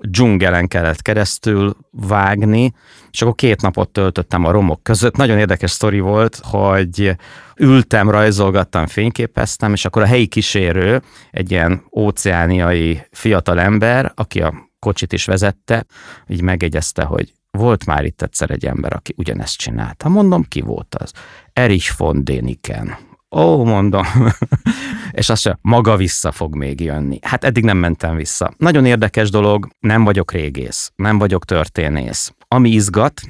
dzsungelen 0.00 0.68
kellett 0.68 1.02
keresztül 1.02 1.76
vágni, 1.90 2.72
és 3.10 3.22
akkor 3.22 3.34
két 3.34 3.62
napot 3.62 3.88
töltöttem 3.88 4.44
a 4.44 4.50
romok 4.50 4.82
között. 4.82 5.16
Nagyon 5.16 5.38
érdekes 5.38 5.70
sztori 5.70 6.00
volt, 6.00 6.40
hogy 6.42 7.16
ültem, 7.56 8.10
rajzolgattam, 8.10 8.86
fényképeztem, 8.86 9.72
és 9.72 9.84
akkor 9.84 10.02
a 10.02 10.06
helyi 10.06 10.26
kísérő, 10.26 11.02
egy 11.30 11.50
ilyen 11.50 11.82
óceániai 11.96 13.06
fiatal 13.10 13.60
ember, 13.60 14.12
aki 14.14 14.42
a 14.42 14.69
kocsit 14.80 15.12
is 15.12 15.24
vezette, 15.24 15.86
így 16.28 16.42
megegyezte, 16.42 17.04
hogy 17.04 17.32
volt 17.50 17.86
már 17.86 18.04
itt 18.04 18.22
egyszer 18.22 18.50
egy 18.50 18.66
ember, 18.66 18.92
aki 18.92 19.14
ugyanezt 19.16 19.56
csinálta. 19.56 20.08
Mondom, 20.08 20.44
ki 20.48 20.60
volt 20.60 20.94
az? 20.94 21.12
Erich 21.52 21.98
von 21.98 22.24
Däniken. 22.24 22.96
Ó, 23.30 23.64
mondom. 23.64 24.06
és 25.12 25.28
azt 25.28 25.40
sem, 25.40 25.58
maga 25.60 25.96
vissza 25.96 26.32
fog 26.32 26.54
még 26.54 26.80
jönni. 26.80 27.18
Hát 27.22 27.44
eddig 27.44 27.64
nem 27.64 27.76
mentem 27.76 28.16
vissza. 28.16 28.52
Nagyon 28.56 28.86
érdekes 28.86 29.30
dolog, 29.30 29.68
nem 29.78 30.04
vagyok 30.04 30.32
régész, 30.32 30.92
nem 30.96 31.18
vagyok 31.18 31.44
történész. 31.44 32.34
Ami 32.48 32.70
izgat, 32.70 33.20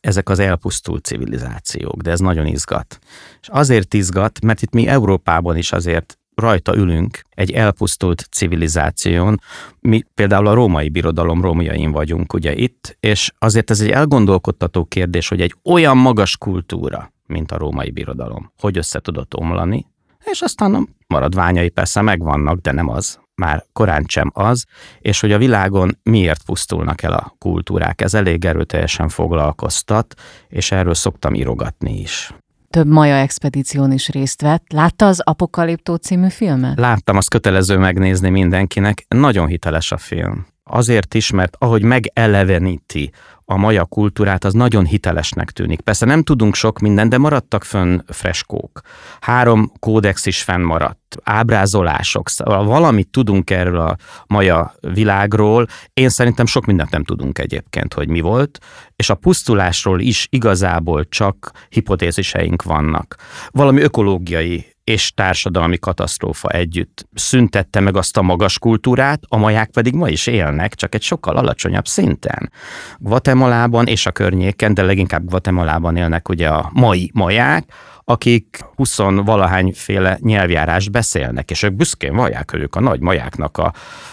ezek 0.00 0.28
az 0.28 0.38
elpusztult 0.38 1.04
civilizációk, 1.04 2.02
de 2.02 2.10
ez 2.10 2.20
nagyon 2.20 2.46
izgat. 2.46 2.98
És 3.40 3.48
azért 3.48 3.94
izgat, 3.94 4.40
mert 4.40 4.62
itt 4.62 4.72
mi 4.72 4.86
Európában 4.86 5.56
is 5.56 5.72
azért 5.72 6.18
rajta 6.38 6.76
ülünk 6.76 7.20
egy 7.30 7.52
elpusztult 7.52 8.26
civilizáción. 8.30 9.40
Mi 9.80 10.04
például 10.14 10.46
a 10.46 10.54
római 10.54 10.88
birodalom 10.88 11.42
romjain 11.42 11.90
vagyunk 11.90 12.32
ugye 12.32 12.54
itt, 12.54 12.96
és 13.00 13.32
azért 13.38 13.70
ez 13.70 13.80
egy 13.80 13.90
elgondolkodtató 13.90 14.84
kérdés, 14.84 15.28
hogy 15.28 15.40
egy 15.40 15.54
olyan 15.64 15.96
magas 15.96 16.36
kultúra, 16.36 17.12
mint 17.26 17.52
a 17.52 17.58
római 17.58 17.90
birodalom, 17.90 18.52
hogy 18.58 18.76
össze 18.76 19.00
tudott 19.00 19.36
omlani, 19.36 19.86
és 20.24 20.40
aztán 20.40 20.74
a 20.74 20.82
maradványai 21.06 21.68
persze 21.68 22.00
megvannak, 22.00 22.58
de 22.58 22.72
nem 22.72 22.88
az, 22.88 23.18
már 23.34 23.64
korán 23.72 24.04
sem 24.08 24.30
az, 24.34 24.64
és 24.98 25.20
hogy 25.20 25.32
a 25.32 25.38
világon 25.38 25.98
miért 26.02 26.44
pusztulnak 26.44 27.02
el 27.02 27.12
a 27.12 27.34
kultúrák. 27.38 28.00
Ez 28.00 28.14
elég 28.14 28.44
erőteljesen 28.44 29.08
foglalkoztat, 29.08 30.14
és 30.48 30.72
erről 30.72 30.94
szoktam 30.94 31.34
írogatni 31.34 32.00
is 32.00 32.32
több 32.70 32.86
maja 32.86 33.16
expedíción 33.16 33.92
is 33.92 34.08
részt 34.08 34.40
vett. 34.40 34.72
Látta 34.72 35.06
az 35.06 35.20
Apokaliptó 35.20 35.94
című 35.94 36.28
filmet? 36.28 36.78
Láttam, 36.78 37.16
az 37.16 37.28
kötelező 37.28 37.76
megnézni 37.76 38.28
mindenkinek. 38.28 39.04
Nagyon 39.08 39.46
hiteles 39.46 39.92
a 39.92 39.96
film. 39.96 40.46
Azért 40.70 41.14
is, 41.14 41.30
mert 41.30 41.56
ahogy 41.58 41.82
megeleveníti 41.82 43.10
a 43.50 43.56
maja 43.56 43.84
kultúrát, 43.84 44.44
az 44.44 44.52
nagyon 44.52 44.84
hitelesnek 44.84 45.50
tűnik. 45.50 45.80
Persze 45.80 46.06
nem 46.06 46.22
tudunk 46.22 46.54
sok 46.54 46.78
mindent, 46.78 47.10
de 47.10 47.18
maradtak 47.18 47.64
fönn 47.64 47.98
freskók. 48.06 48.80
Három 49.20 49.72
kódex 49.78 50.26
is 50.26 50.42
fennmaradt, 50.42 51.16
ábrázolások, 51.22 52.28
szóval 52.28 52.64
valamit 52.64 53.08
tudunk 53.08 53.50
erről 53.50 53.78
a 53.80 53.96
maja 54.26 54.74
világról. 54.80 55.66
Én 55.92 56.08
szerintem 56.08 56.46
sok 56.46 56.66
mindent 56.66 56.90
nem 56.90 57.04
tudunk 57.04 57.38
egyébként, 57.38 57.94
hogy 57.94 58.08
mi 58.08 58.20
volt, 58.20 58.58
és 58.96 59.10
a 59.10 59.14
pusztulásról 59.14 60.00
is 60.00 60.26
igazából 60.30 61.04
csak 61.08 61.50
hipotéziseink 61.68 62.62
vannak. 62.62 63.16
Valami 63.50 63.80
ökológiai 63.80 64.66
és 64.88 65.12
társadalmi 65.14 65.78
katasztrófa 65.78 66.48
együtt 66.48 67.08
szüntette 67.14 67.80
meg 67.80 67.96
azt 67.96 68.16
a 68.16 68.22
magas 68.22 68.58
kultúrát, 68.58 69.20
a 69.28 69.36
maják 69.36 69.70
pedig 69.70 69.94
ma 69.94 70.08
is 70.08 70.26
élnek, 70.26 70.74
csak 70.74 70.94
egy 70.94 71.02
sokkal 71.02 71.36
alacsonyabb 71.36 71.86
szinten. 71.86 72.52
Guatemalában 72.98 73.86
és 73.86 74.06
a 74.06 74.12
környéken, 74.12 74.74
de 74.74 74.82
leginkább 74.82 75.24
Guatemalában 75.24 75.96
élnek 75.96 76.28
ugye 76.28 76.48
a 76.48 76.70
mai 76.72 77.10
maják, 77.14 77.72
akik 78.08 78.58
20 78.74 78.96
valahányféle 79.24 80.18
nyelvjárást 80.20 80.90
beszélnek, 80.90 81.50
és 81.50 81.62
ők 81.62 81.72
büszkén 81.72 82.14
vallják, 82.14 82.50
hogy 82.50 82.60
ők 82.60 82.76
a 82.76 82.80
nagy 82.80 83.00
majáknak 83.00 83.58
a 83.58 83.72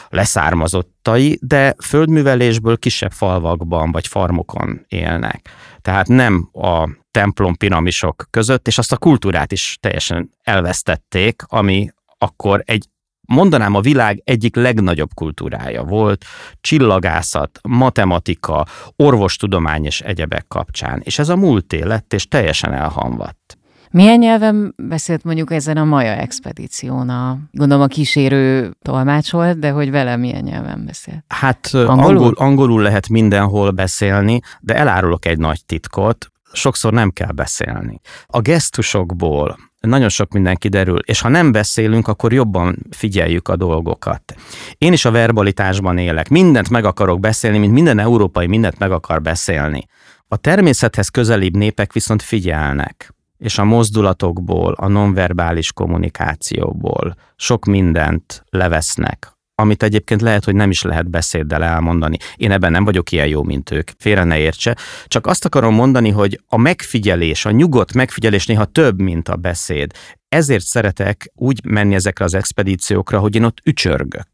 leszármazottai, 0.09 1.39
de 1.41 1.75
földművelésből 1.83 2.77
kisebb 2.77 3.11
falvakban 3.11 3.91
vagy 3.91 4.07
farmokon 4.07 4.85
élnek. 4.87 5.49
Tehát 5.81 6.07
nem 6.07 6.49
a 6.53 6.89
templom 7.11 7.55
piramisok 7.55 8.27
között, 8.29 8.67
és 8.67 8.77
azt 8.77 8.91
a 8.91 8.97
kultúrát 8.97 9.51
is 9.51 9.77
teljesen 9.79 10.29
elvesztették, 10.43 11.41
ami 11.47 11.89
akkor 12.17 12.63
egy 12.65 12.89
mondanám 13.27 13.75
a 13.75 13.81
világ 13.81 14.21
egyik 14.23 14.55
legnagyobb 14.55 15.13
kultúrája 15.13 15.83
volt, 15.83 16.25
csillagászat, 16.61 17.59
matematika, 17.67 18.65
orvostudomány 18.95 19.85
és 19.85 20.01
egyebek 20.01 20.45
kapcsán. 20.47 21.01
És 21.03 21.19
ez 21.19 21.29
a 21.29 21.35
múlt 21.35 21.73
lett, 21.83 22.13
és 22.13 22.27
teljesen 22.27 22.73
elhamvadt. 22.73 23.57
Milyen 23.95 24.19
nyelven 24.19 24.73
beszélt 24.77 25.23
mondjuk 25.23 25.51
ezen 25.51 25.77
a 25.77 25.83
Maja 25.83 26.11
expedíción? 26.11 27.09
A, 27.09 27.37
gondolom 27.51 27.83
a 27.83 27.87
kísérő 27.87 28.73
tolmács 28.81 29.31
volt, 29.31 29.59
de 29.59 29.69
hogy 29.69 29.91
vele 29.91 30.15
milyen 30.15 30.43
nyelven 30.43 30.85
beszélt? 30.85 31.23
Hát 31.27 31.69
angolul? 31.73 32.17
Angol, 32.17 32.33
angolul 32.35 32.81
lehet 32.81 33.09
mindenhol 33.09 33.71
beszélni, 33.71 34.39
de 34.61 34.75
elárulok 34.75 35.25
egy 35.25 35.37
nagy 35.37 35.65
titkot, 35.65 36.31
sokszor 36.53 36.93
nem 36.93 37.09
kell 37.09 37.31
beszélni. 37.31 37.99
A 38.25 38.39
gesztusokból 38.39 39.57
nagyon 39.79 40.09
sok 40.09 40.31
minden 40.31 40.55
kiderül, 40.55 40.99
és 40.99 41.21
ha 41.21 41.29
nem 41.29 41.51
beszélünk, 41.51 42.07
akkor 42.07 42.33
jobban 42.33 42.77
figyeljük 42.89 43.47
a 43.47 43.55
dolgokat. 43.55 44.35
Én 44.77 44.93
is 44.93 45.05
a 45.05 45.11
verbalitásban 45.11 45.97
élek, 45.97 46.29
mindent 46.29 46.69
meg 46.69 46.85
akarok 46.85 47.19
beszélni, 47.19 47.57
mint 47.57 47.73
minden 47.73 47.99
európai 47.99 48.47
mindent 48.47 48.79
meg 48.79 48.91
akar 48.91 49.21
beszélni. 49.21 49.85
A 50.27 50.37
természethez 50.37 51.09
közelibb 51.09 51.55
népek 51.55 51.93
viszont 51.93 52.21
figyelnek 52.21 53.14
és 53.45 53.57
a 53.57 53.63
mozdulatokból, 53.63 54.73
a 54.73 54.87
nonverbális 54.87 55.73
kommunikációból 55.73 57.15
sok 57.35 57.65
mindent 57.65 58.43
levesznek, 58.49 59.31
amit 59.55 59.83
egyébként 59.83 60.21
lehet, 60.21 60.45
hogy 60.45 60.55
nem 60.55 60.69
is 60.69 60.81
lehet 60.81 61.09
beszéddel 61.09 61.63
elmondani. 61.63 62.17
Én 62.35 62.51
ebben 62.51 62.71
nem 62.71 62.83
vagyok 62.83 63.11
ilyen 63.11 63.27
jó, 63.27 63.43
mint 63.43 63.71
ők, 63.71 63.89
félre 63.97 64.23
ne 64.23 64.37
értse. 64.37 64.77
Csak 65.05 65.25
azt 65.25 65.45
akarom 65.45 65.73
mondani, 65.73 66.09
hogy 66.09 66.41
a 66.47 66.57
megfigyelés, 66.57 67.45
a 67.45 67.51
nyugodt 67.51 67.93
megfigyelés 67.93 68.45
néha 68.45 68.65
több, 68.65 69.01
mint 69.01 69.29
a 69.29 69.35
beszéd. 69.35 69.91
Ezért 70.29 70.65
szeretek 70.65 71.31
úgy 71.35 71.65
menni 71.65 71.95
ezekre 71.95 72.25
az 72.25 72.33
expedíciókra, 72.33 73.19
hogy 73.19 73.35
én 73.35 73.43
ott 73.43 73.61
ücsörgök. 73.63 74.27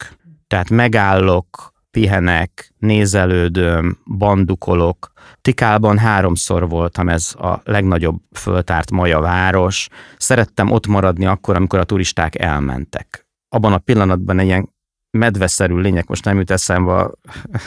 Tehát 0.47 0.69
megállok, 0.69 1.70
pihenek, 1.91 2.73
nézelődöm, 2.77 3.97
bandukolok. 4.17 5.11
Tikálban 5.41 5.97
háromszor 5.97 6.69
voltam, 6.69 7.09
ez 7.09 7.33
a 7.37 7.61
legnagyobb 7.63 8.19
föltárt 8.31 8.91
maja 8.91 9.19
város. 9.19 9.87
Szerettem 10.17 10.71
ott 10.71 10.87
maradni 10.87 11.25
akkor, 11.25 11.55
amikor 11.55 11.79
a 11.79 11.83
turisták 11.83 12.39
elmentek. 12.39 13.27
Abban 13.49 13.73
a 13.73 13.77
pillanatban 13.77 14.39
egy 14.39 14.45
ilyen 14.45 14.69
medveszerű 15.17 15.75
lények, 15.75 16.07
most 16.07 16.25
nem 16.25 16.37
jut 16.37 16.51
eszembe 16.51 16.93
a 16.93 17.11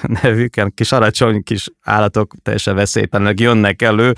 nevük, 0.22 0.54
kis 0.74 0.92
alacsony 0.92 1.42
kis 1.42 1.70
állatok 1.82 2.34
teljesen 2.42 2.74
veszélytelenek 2.74 3.40
jönnek 3.40 3.82
elő, 3.82 4.12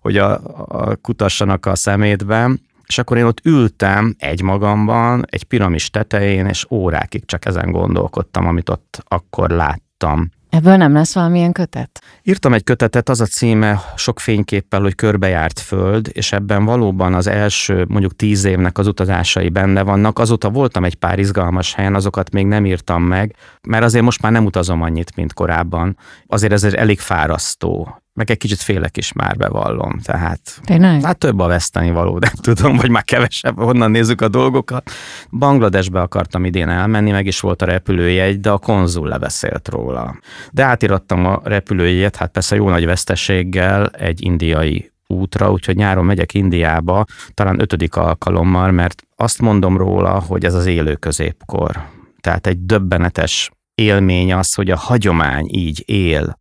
hogy 0.00 0.16
a, 0.16 0.40
a 0.68 0.96
kutassanak 0.96 1.66
a 1.66 1.74
szemétben, 1.74 2.60
és 2.92 2.98
akkor 2.98 3.16
én 3.16 3.24
ott 3.24 3.40
ültem 3.44 4.14
egy 4.18 4.42
magamban, 4.42 5.24
egy 5.28 5.44
piramis 5.44 5.90
tetején, 5.90 6.46
és 6.46 6.66
órákig 6.70 7.24
csak 7.24 7.44
ezen 7.44 7.70
gondolkodtam, 7.70 8.46
amit 8.46 8.68
ott 8.68 9.04
akkor 9.08 9.50
láttam. 9.50 10.30
Ebből 10.50 10.76
nem 10.76 10.92
lesz 10.92 11.14
valamilyen 11.14 11.52
kötet? 11.52 12.02
Írtam 12.22 12.52
egy 12.52 12.64
kötetet, 12.64 13.08
az 13.08 13.20
a 13.20 13.26
címe 13.26 13.80
sok 13.96 14.20
fényképpel, 14.20 14.80
hogy 14.80 14.94
körbejárt 14.94 15.60
föld, 15.60 16.08
és 16.12 16.32
ebben 16.32 16.64
valóban 16.64 17.14
az 17.14 17.26
első 17.26 17.84
mondjuk 17.88 18.16
tíz 18.16 18.44
évnek 18.44 18.78
az 18.78 18.86
utazásai 18.86 19.48
benne 19.48 19.82
vannak. 19.82 20.18
Azóta 20.18 20.50
voltam 20.50 20.84
egy 20.84 20.94
pár 20.94 21.18
izgalmas 21.18 21.74
helyen, 21.74 21.94
azokat 21.94 22.30
még 22.30 22.46
nem 22.46 22.66
írtam 22.66 23.02
meg, 23.02 23.34
mert 23.62 23.84
azért 23.84 24.04
most 24.04 24.22
már 24.22 24.32
nem 24.32 24.44
utazom 24.44 24.82
annyit, 24.82 25.16
mint 25.16 25.32
korábban. 25.32 25.96
Azért 26.26 26.52
ez 26.52 26.64
elég 26.64 27.00
fárasztó 27.00 28.01
meg 28.14 28.30
egy 28.30 28.38
kicsit 28.38 28.60
félek 28.60 28.96
is 28.96 29.12
már 29.12 29.36
bevallom, 29.36 29.98
tehát 29.98 30.60
Tényleg? 30.64 31.02
hát 31.02 31.18
több 31.18 31.38
a 31.38 31.46
veszteni 31.46 31.90
való, 31.90 32.18
de 32.18 32.32
tudom, 32.40 32.76
vagy 32.76 32.90
már 32.90 33.04
kevesebb, 33.04 33.56
honnan 33.56 33.90
nézzük 33.90 34.20
a 34.20 34.28
dolgokat. 34.28 34.90
Bangladesbe 35.30 36.00
akartam 36.00 36.44
idén 36.44 36.68
elmenni, 36.68 37.10
meg 37.10 37.26
is 37.26 37.40
volt 37.40 37.62
a 37.62 37.66
repülőjegy, 37.66 38.40
de 38.40 38.50
a 38.50 38.58
konzul 38.58 39.08
lebeszélt 39.08 39.68
róla. 39.68 40.18
De 40.50 40.64
átirattam 40.64 41.26
a 41.26 41.40
repülőjegyet, 41.44 42.16
hát 42.16 42.30
persze 42.30 42.56
jó 42.56 42.68
nagy 42.68 42.84
veszteséggel 42.84 43.86
egy 43.86 44.24
indiai 44.24 44.92
útra, 45.06 45.50
úgyhogy 45.50 45.76
nyáron 45.76 46.04
megyek 46.04 46.34
Indiába, 46.34 47.04
talán 47.34 47.60
ötödik 47.60 47.96
alkalommal, 47.96 48.70
mert 48.70 49.02
azt 49.16 49.40
mondom 49.40 49.76
róla, 49.76 50.20
hogy 50.20 50.44
ez 50.44 50.54
az 50.54 50.66
élő 50.66 50.94
középkor. 50.94 51.88
Tehát 52.20 52.46
egy 52.46 52.66
döbbenetes 52.66 53.50
élmény 53.74 54.32
az, 54.32 54.54
hogy 54.54 54.70
a 54.70 54.76
hagyomány 54.76 55.46
így 55.50 55.82
él 55.86 56.38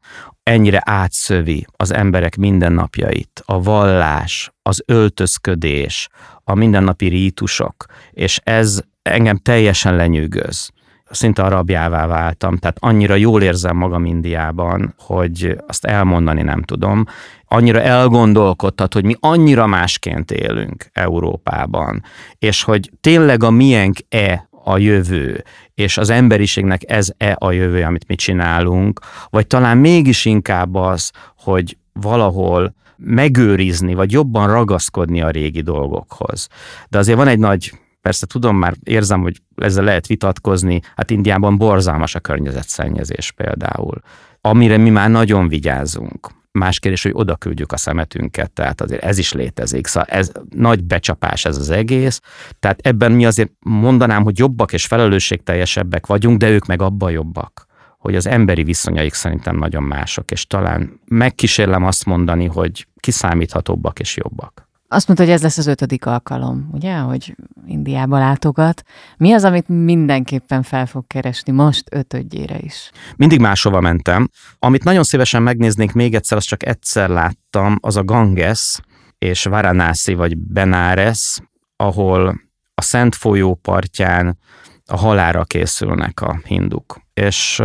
ennyire 0.51 0.81
átszövi 0.85 1.65
az 1.75 1.93
emberek 1.93 2.35
mindennapjait, 2.35 3.43
a 3.45 3.61
vallás, 3.61 4.51
az 4.61 4.83
öltözködés, 4.85 6.07
a 6.43 6.55
mindennapi 6.55 7.07
rítusok, 7.07 7.85
és 8.11 8.39
ez 8.43 8.81
engem 9.01 9.37
teljesen 9.37 9.95
lenyűgöz. 9.95 10.69
Szinte 11.09 11.43
arabjává 11.43 12.07
váltam, 12.07 12.57
tehát 12.57 12.77
annyira 12.79 13.15
jól 13.15 13.41
érzem 13.41 13.77
magam 13.77 14.05
Indiában, 14.05 14.93
hogy 14.97 15.55
azt 15.67 15.85
elmondani 15.85 16.41
nem 16.41 16.61
tudom. 16.61 17.05
Annyira 17.45 17.81
elgondolkodtat, 17.81 18.93
hogy 18.93 19.05
mi 19.05 19.15
annyira 19.19 19.67
másként 19.67 20.31
élünk 20.31 20.85
Európában, 20.93 22.03
és 22.37 22.63
hogy 22.63 22.91
tényleg 23.01 23.43
a 23.43 23.49
miénk-e 23.49 24.49
a 24.63 24.77
jövő, 24.77 25.43
és 25.73 25.97
az 25.97 26.09
emberiségnek 26.09 26.91
ez-e 26.91 27.35
a 27.39 27.51
jövő, 27.51 27.83
amit 27.83 28.07
mi 28.07 28.15
csinálunk, 28.15 28.99
vagy 29.29 29.47
talán 29.47 29.77
mégis 29.77 30.25
inkább 30.25 30.75
az, 30.75 31.11
hogy 31.37 31.77
valahol 31.93 32.73
megőrizni, 32.97 33.93
vagy 33.93 34.11
jobban 34.11 34.47
ragaszkodni 34.47 35.21
a 35.21 35.29
régi 35.29 35.61
dolgokhoz. 35.61 36.47
De 36.89 36.97
azért 36.97 37.17
van 37.17 37.27
egy 37.27 37.39
nagy 37.39 37.71
Persze 38.01 38.25
tudom, 38.25 38.57
már 38.57 38.73
érzem, 38.83 39.21
hogy 39.21 39.41
ezzel 39.55 39.83
lehet 39.83 40.07
vitatkozni, 40.07 40.79
hát 40.95 41.09
Indiában 41.09 41.57
borzalmas 41.57 42.15
a 42.15 42.19
környezetszennyezés 42.19 43.31
például, 43.31 44.01
amire 44.41 44.77
mi 44.77 44.89
már 44.89 45.09
nagyon 45.09 45.47
vigyázunk. 45.47 46.40
Más 46.51 46.79
kérdés, 46.79 47.03
hogy 47.03 47.11
oda 47.15 47.35
küldjük 47.35 47.71
a 47.71 47.77
szemetünket, 47.77 48.51
tehát 48.51 48.81
azért 48.81 49.03
ez 49.03 49.17
is 49.17 49.33
létezik. 49.33 49.87
Szóval 49.87 50.09
ez 50.09 50.31
nagy 50.49 50.83
becsapás 50.83 51.45
ez 51.45 51.57
az 51.57 51.69
egész. 51.69 52.21
Tehát 52.59 52.79
ebben 52.81 53.11
mi 53.11 53.25
azért 53.25 53.51
mondanám, 53.59 54.23
hogy 54.23 54.37
jobbak 54.37 54.73
és 54.73 54.85
felelősségteljesebbek 54.85 56.05
vagyunk, 56.05 56.37
de 56.37 56.49
ők 56.49 56.65
meg 56.65 56.81
abban 56.81 57.11
jobbak 57.11 57.69
hogy 58.01 58.15
az 58.15 58.27
emberi 58.27 58.63
viszonyaik 58.63 59.13
szerintem 59.13 59.57
nagyon 59.57 59.83
mások, 59.83 60.31
és 60.31 60.47
talán 60.47 60.99
megkísérlem 61.05 61.83
azt 61.83 62.05
mondani, 62.05 62.45
hogy 62.45 62.87
kiszámíthatóbbak 62.99 63.99
és 63.99 64.17
jobbak. 64.17 64.69
Azt 64.93 65.07
mondta, 65.07 65.25
hogy 65.25 65.33
ez 65.33 65.41
lesz 65.41 65.57
az 65.57 65.67
ötödik 65.67 66.05
alkalom, 66.05 66.69
ugye, 66.71 66.95
hogy 66.95 67.35
Indiába 67.65 68.19
látogat. 68.19 68.83
Mi 69.17 69.31
az, 69.33 69.43
amit 69.43 69.67
mindenképpen 69.67 70.63
fel 70.63 70.85
fog 70.85 71.07
keresni 71.07 71.51
most 71.51 71.83
ötödjére 71.91 72.57
is? 72.59 72.91
Mindig 73.15 73.39
máshova 73.39 73.79
mentem. 73.79 74.29
Amit 74.59 74.83
nagyon 74.83 75.03
szívesen 75.03 75.43
megnéznék 75.43 75.93
még 75.93 76.15
egyszer, 76.15 76.37
azt 76.37 76.47
csak 76.47 76.65
egyszer 76.65 77.09
láttam, 77.09 77.77
az 77.81 77.95
a 77.95 78.03
Ganges 78.03 78.79
és 79.17 79.43
Varanasi 79.43 80.13
vagy 80.13 80.37
Benares, 80.37 81.39
ahol 81.75 82.41
a 82.73 82.81
Szent 82.81 83.15
folyó 83.15 83.55
partján 83.55 84.37
a 84.85 84.97
halára 84.97 85.43
készülnek 85.43 86.21
a 86.21 86.41
hinduk. 86.43 87.01
És 87.13 87.61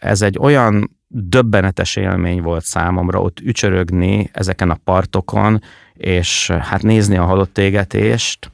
ez 0.00 0.22
egy 0.22 0.38
olyan 0.38 0.96
döbbenetes 1.08 1.96
élmény 1.96 2.42
volt 2.42 2.64
számomra 2.64 3.20
ott 3.20 3.40
ücsörögni 3.40 4.30
ezeken 4.32 4.70
a 4.70 4.78
partokon, 4.84 5.60
és 5.96 6.50
hát 6.50 6.82
nézni 6.82 7.16
a 7.16 7.24
halott 7.24 7.58
égetést, 7.58 8.50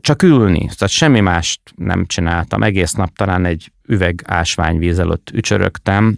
csak 0.00 0.22
ülni, 0.22 0.58
tehát 0.58 0.88
semmi 0.88 1.20
mást 1.20 1.60
nem 1.76 2.06
csináltam. 2.06 2.62
Egész 2.62 2.92
nap 2.92 3.16
talán 3.16 3.44
egy 3.44 3.72
üveg 3.86 4.22
ásványvíz 4.26 4.98
előtt 4.98 5.30
ücsörögtem, 5.30 6.16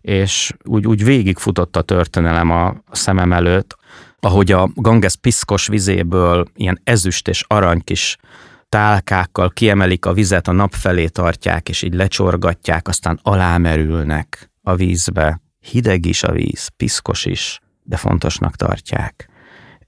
és 0.00 0.52
úgy, 0.64 0.86
úgy 0.86 1.04
végigfutott 1.04 1.76
a 1.76 1.82
történelem 1.82 2.50
a 2.50 2.74
szemem 2.90 3.32
előtt, 3.32 3.76
ahogy 4.20 4.52
a 4.52 4.70
Ganges 4.74 5.16
piszkos 5.16 5.66
vizéből 5.66 6.48
ilyen 6.54 6.80
ezüst 6.84 7.28
és 7.28 7.44
arany 7.46 7.80
kis 7.84 8.16
tálkákkal 8.68 9.50
kiemelik 9.50 10.06
a 10.06 10.12
vizet, 10.12 10.48
a 10.48 10.52
nap 10.52 10.72
felé 10.74 11.06
tartják, 11.06 11.68
és 11.68 11.82
így 11.82 11.94
lecsorgatják, 11.94 12.88
aztán 12.88 13.18
alámerülnek 13.22 14.50
a 14.62 14.74
vízbe. 14.74 15.40
Hideg 15.60 16.06
is 16.06 16.22
a 16.22 16.32
víz, 16.32 16.68
piszkos 16.76 17.24
is, 17.24 17.60
de 17.82 17.96
fontosnak 17.96 18.56
tartják. 18.56 19.27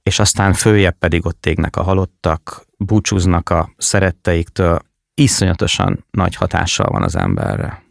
És 0.03 0.19
aztán 0.19 0.53
följebb 0.53 0.97
pedig 0.99 1.27
ott 1.27 1.47
égnek 1.47 1.77
a 1.77 1.83
halottak, 1.83 2.67
búcsúznak 2.77 3.51
a 3.51 3.71
szeretteiktől, 3.77 4.79
iszonyatosan 5.15 6.05
nagy 6.11 6.35
hatással 6.35 6.87
van 6.91 7.03
az 7.03 7.17
emberre. 7.17 7.83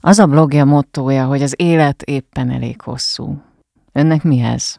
Az 0.00 0.18
a 0.18 0.26
blogja 0.26 0.64
mottója, 0.64 1.26
hogy 1.26 1.42
az 1.42 1.54
élet 1.56 2.02
éppen 2.02 2.50
elég 2.50 2.80
hosszú. 2.80 3.42
Önnek 3.92 4.22
mi 4.22 4.40
ez? 4.40 4.76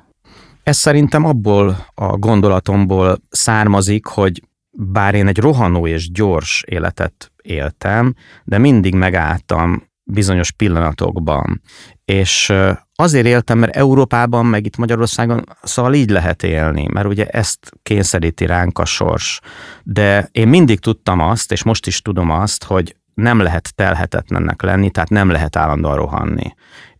Ez 0.63 0.77
szerintem 0.77 1.25
abból 1.25 1.87
a 1.93 2.17
gondolatomból 2.17 3.17
származik, 3.29 4.05
hogy 4.05 4.41
bár 4.71 5.15
én 5.15 5.27
egy 5.27 5.37
rohanó 5.37 5.87
és 5.87 6.11
gyors 6.11 6.63
életet 6.67 7.31
éltem, 7.41 8.13
de 8.43 8.57
mindig 8.57 8.95
megálltam 8.95 9.83
bizonyos 10.03 10.51
pillanatokban. 10.51 11.61
És 12.05 12.53
azért 12.95 13.25
éltem, 13.25 13.57
mert 13.57 13.75
Európában, 13.75 14.45
meg 14.45 14.65
itt 14.65 14.77
Magyarországon, 14.77 15.43
szóval 15.63 15.93
így 15.93 16.09
lehet 16.09 16.43
élni, 16.43 16.87
mert 16.93 17.07
ugye 17.07 17.25
ezt 17.25 17.71
kényszeríti 17.83 18.45
ránk 18.45 18.79
a 18.79 18.85
sors. 18.85 19.39
De 19.83 20.29
én 20.31 20.47
mindig 20.47 20.79
tudtam 20.79 21.19
azt, 21.19 21.51
és 21.51 21.63
most 21.63 21.87
is 21.87 22.01
tudom 22.01 22.29
azt, 22.29 22.63
hogy 22.63 22.95
nem 23.13 23.39
lehet 23.39 23.75
telhetetlennek 23.75 24.61
lenni, 24.61 24.89
tehát 24.89 25.09
nem 25.09 25.29
lehet 25.29 25.55
állandóan 25.55 25.95
rohanni. 25.95 26.53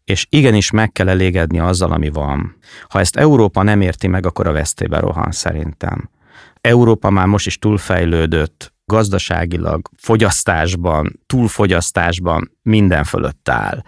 És 0.04 0.28
igenis 0.30 0.72
meg 0.72 0.92
kell 0.92 1.10
elégedni 1.10 1.60
azzal, 1.60 1.92
ami 1.92 2.10
van. 2.10 2.58
Ha 2.90 3.00
ezt 3.00 3.16
Európa 3.16 3.64
nem 3.64 3.82
érti 3.82 4.08
meg, 4.08 4.26
akkor 4.26 4.48
a 4.48 4.52
vesztébe 4.52 5.00
rohan 5.00 5.32
szerintem. 5.32 6.10
Európa 6.62 7.10
már 7.10 7.26
most 7.26 7.46
is 7.46 7.58
túlfejlődött, 7.58 8.73
gazdaságilag, 8.94 9.90
fogyasztásban, 9.98 11.20
túlfogyasztásban 11.26 12.52
minden 12.62 13.04
fölött 13.04 13.50
áll. 13.50 13.84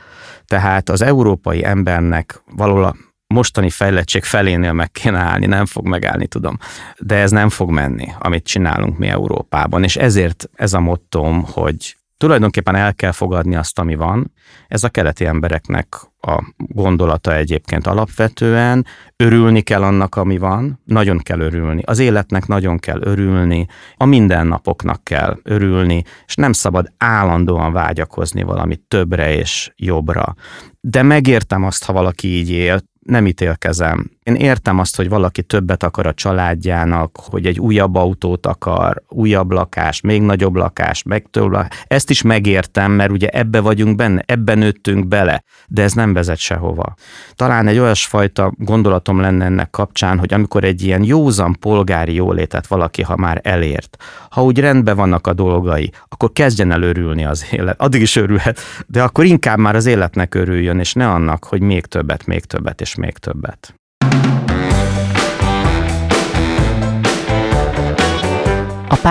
Tehát 0.45 0.89
az 0.89 1.01
európai 1.01 1.65
embernek 1.65 2.41
valahol 2.55 2.95
mostani 3.27 3.69
fejlettség 3.69 4.23
felénél 4.23 4.73
meg 4.73 4.91
kéne 4.91 5.17
állni, 5.17 5.45
nem 5.45 5.65
fog 5.65 5.87
megállni, 5.87 6.27
tudom. 6.27 6.57
De 6.99 7.15
ez 7.15 7.31
nem 7.31 7.49
fog 7.49 7.69
menni, 7.69 8.07
amit 8.19 8.43
csinálunk 8.43 8.97
mi 8.97 9.07
Európában, 9.07 9.83
és 9.83 9.95
ezért 9.95 10.49
ez 10.55 10.73
a 10.73 10.79
mottom, 10.79 11.45
hogy 11.51 11.95
tulajdonképpen 12.17 12.75
el 12.75 12.93
kell 12.93 13.11
fogadni 13.11 13.55
azt, 13.55 13.79
ami 13.79 13.95
van. 13.95 14.33
Ez 14.67 14.83
a 14.83 14.89
keleti 14.89 15.25
embereknek 15.25 15.95
a 16.25 16.53
gondolata 16.57 17.35
egyébként 17.35 17.87
alapvetően. 17.87 18.85
Örülni 19.15 19.61
kell 19.61 19.83
annak, 19.83 20.15
ami 20.15 20.37
van, 20.37 20.81
nagyon 20.85 21.17
kell 21.17 21.39
örülni. 21.39 21.81
Az 21.85 21.99
életnek 21.99 22.47
nagyon 22.47 22.79
kell 22.79 23.01
örülni, 23.01 23.67
a 23.97 24.05
mindennapoknak 24.05 25.03
kell 25.03 25.37
örülni, 25.43 26.03
és 26.25 26.35
nem 26.35 26.51
szabad 26.51 26.91
állandóan 26.97 27.71
vágyakozni 27.73 28.43
valamit 28.43 28.81
többre 28.87 29.35
és 29.35 29.71
jobbra. 29.75 30.35
De 30.79 31.01
megértem 31.01 31.63
azt, 31.63 31.85
ha 31.85 31.93
valaki 31.93 32.27
így 32.27 32.49
él, 32.49 32.81
nem 32.99 33.27
ítélkezem. 33.27 34.14
Én 34.25 34.35
értem 34.35 34.79
azt, 34.79 34.95
hogy 34.95 35.09
valaki 35.09 35.43
többet 35.43 35.83
akar 35.83 36.05
a 36.05 36.13
családjának, 36.13 37.17
hogy 37.29 37.45
egy 37.45 37.59
újabb 37.59 37.95
autót 37.95 38.45
akar, 38.45 39.03
újabb 39.09 39.51
lakás, 39.51 40.01
még 40.01 40.21
nagyobb 40.21 40.55
lakás, 40.55 41.03
meg 41.03 41.25
több 41.31 41.51
lakás. 41.51 41.83
Ezt 41.87 42.09
is 42.09 42.21
megértem, 42.21 42.91
mert 42.91 43.11
ugye 43.11 43.27
ebbe 43.27 43.59
vagyunk 43.59 43.95
benne, 43.95 44.23
ebben 44.25 44.57
nőttünk 44.57 45.07
bele, 45.07 45.43
de 45.67 45.81
ez 45.81 45.93
nem 45.93 46.13
vezet 46.13 46.37
sehova. 46.37 46.95
Talán 47.33 47.67
egy 47.67 47.77
olyasfajta 47.77 48.53
gondolatom 48.57 49.19
lenne 49.19 49.45
ennek 49.45 49.69
kapcsán, 49.69 50.19
hogy 50.19 50.33
amikor 50.33 50.63
egy 50.63 50.83
ilyen 50.83 51.03
józan 51.03 51.55
polgári 51.59 52.13
jólétet 52.13 52.67
valaki, 52.67 53.01
ha 53.01 53.15
már 53.15 53.39
elért, 53.43 53.97
ha 54.29 54.43
úgy 54.43 54.59
rendben 54.59 54.95
vannak 54.95 55.27
a 55.27 55.33
dolgai, 55.33 55.91
akkor 56.07 56.31
kezdjen 56.31 56.71
el 56.71 56.81
örülni 56.81 57.25
az 57.25 57.45
élet. 57.51 57.81
Addig 57.81 58.01
is 58.01 58.15
örülhet, 58.15 58.59
de 58.87 59.03
akkor 59.03 59.25
inkább 59.25 59.57
már 59.57 59.75
az 59.75 59.85
életnek 59.85 60.35
örüljön, 60.35 60.79
és 60.79 60.93
ne 60.93 61.09
annak, 61.09 61.43
hogy 61.43 61.61
még 61.61 61.85
többet, 61.85 62.25
még 62.25 62.45
többet 62.45 62.81
és 62.81 62.95
még 62.95 63.17
többet. 63.17 63.75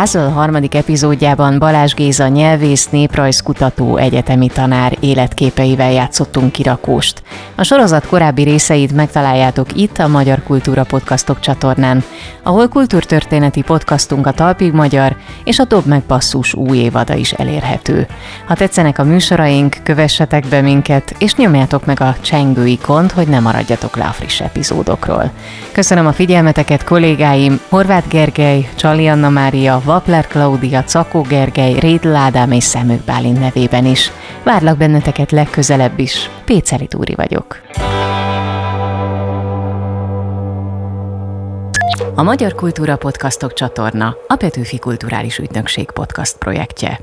Puzzle 0.00 0.30
harmadik 0.30 0.74
epizódjában 0.74 1.58
Balázs 1.58 1.94
Géza 1.94 2.28
nyelvész, 2.28 2.88
néprajzkutató, 2.88 3.96
egyetemi 3.96 4.48
tanár 4.48 4.96
életképeivel 5.00 5.92
játszottunk 5.92 6.52
kirakóst. 6.52 7.22
A 7.54 7.62
sorozat 7.62 8.06
korábbi 8.06 8.42
részeit 8.42 8.92
megtaláljátok 8.92 9.76
itt 9.76 9.98
a 9.98 10.08
Magyar 10.08 10.42
Kultúra 10.42 10.84
Podcastok 10.84 11.40
csatornán, 11.40 12.04
ahol 12.42 12.68
kultúrtörténeti 12.68 13.62
podcastunk 13.62 14.26
a 14.26 14.32
Talpig 14.32 14.72
Magyar 14.72 15.16
és 15.44 15.58
a 15.58 15.64
Dob 15.64 15.86
meg 15.86 16.00
Passzus 16.00 16.54
új 16.54 16.78
évada 16.78 17.14
is 17.14 17.32
elérhető. 17.32 18.06
Ha 18.46 18.54
tetszenek 18.54 18.98
a 18.98 19.04
műsoraink, 19.04 19.76
kövessetek 19.82 20.46
be 20.46 20.60
minket, 20.60 21.14
és 21.18 21.34
nyomjátok 21.34 21.86
meg 21.86 22.00
a 22.00 22.16
csengő 22.20 22.66
ikont, 22.66 23.12
hogy 23.12 23.28
ne 23.28 23.40
maradjatok 23.40 23.96
le 23.96 24.04
a 24.04 24.12
friss 24.12 24.40
epizódokról. 24.40 25.30
Köszönöm 25.72 26.06
a 26.06 26.12
figyelmeteket 26.12 26.84
kollégáim, 26.84 27.60
Horváth 27.68 28.08
Gergely, 28.08 28.68
Csali 28.74 29.08
Anna 29.08 29.28
Mária, 29.28 29.82
Vapler 29.84 30.26
Klaudia, 30.26 30.82
Cakó 30.82 31.20
Gergely, 31.20 31.78
Rédl 31.78 32.14
Ádám 32.14 32.52
és 32.52 32.64
Szemők 32.64 33.00
Bálint 33.00 33.40
nevében 33.40 33.86
is. 33.86 34.10
Várlak 34.42 34.76
benneteket 34.76 35.30
legközelebb 35.30 35.98
is. 35.98 36.30
Péceli 36.44 36.86
Túri 36.86 37.14
vagyok. 37.14 37.60
A 42.14 42.22
Magyar 42.22 42.54
Kultúra 42.54 42.96
Podcastok 42.96 43.52
csatorna 43.52 44.16
a 44.26 44.36
Petőfi 44.36 44.78
Kulturális 44.78 45.38
Ügynökség 45.38 45.90
podcast 45.90 46.36
projektje. 46.38 47.00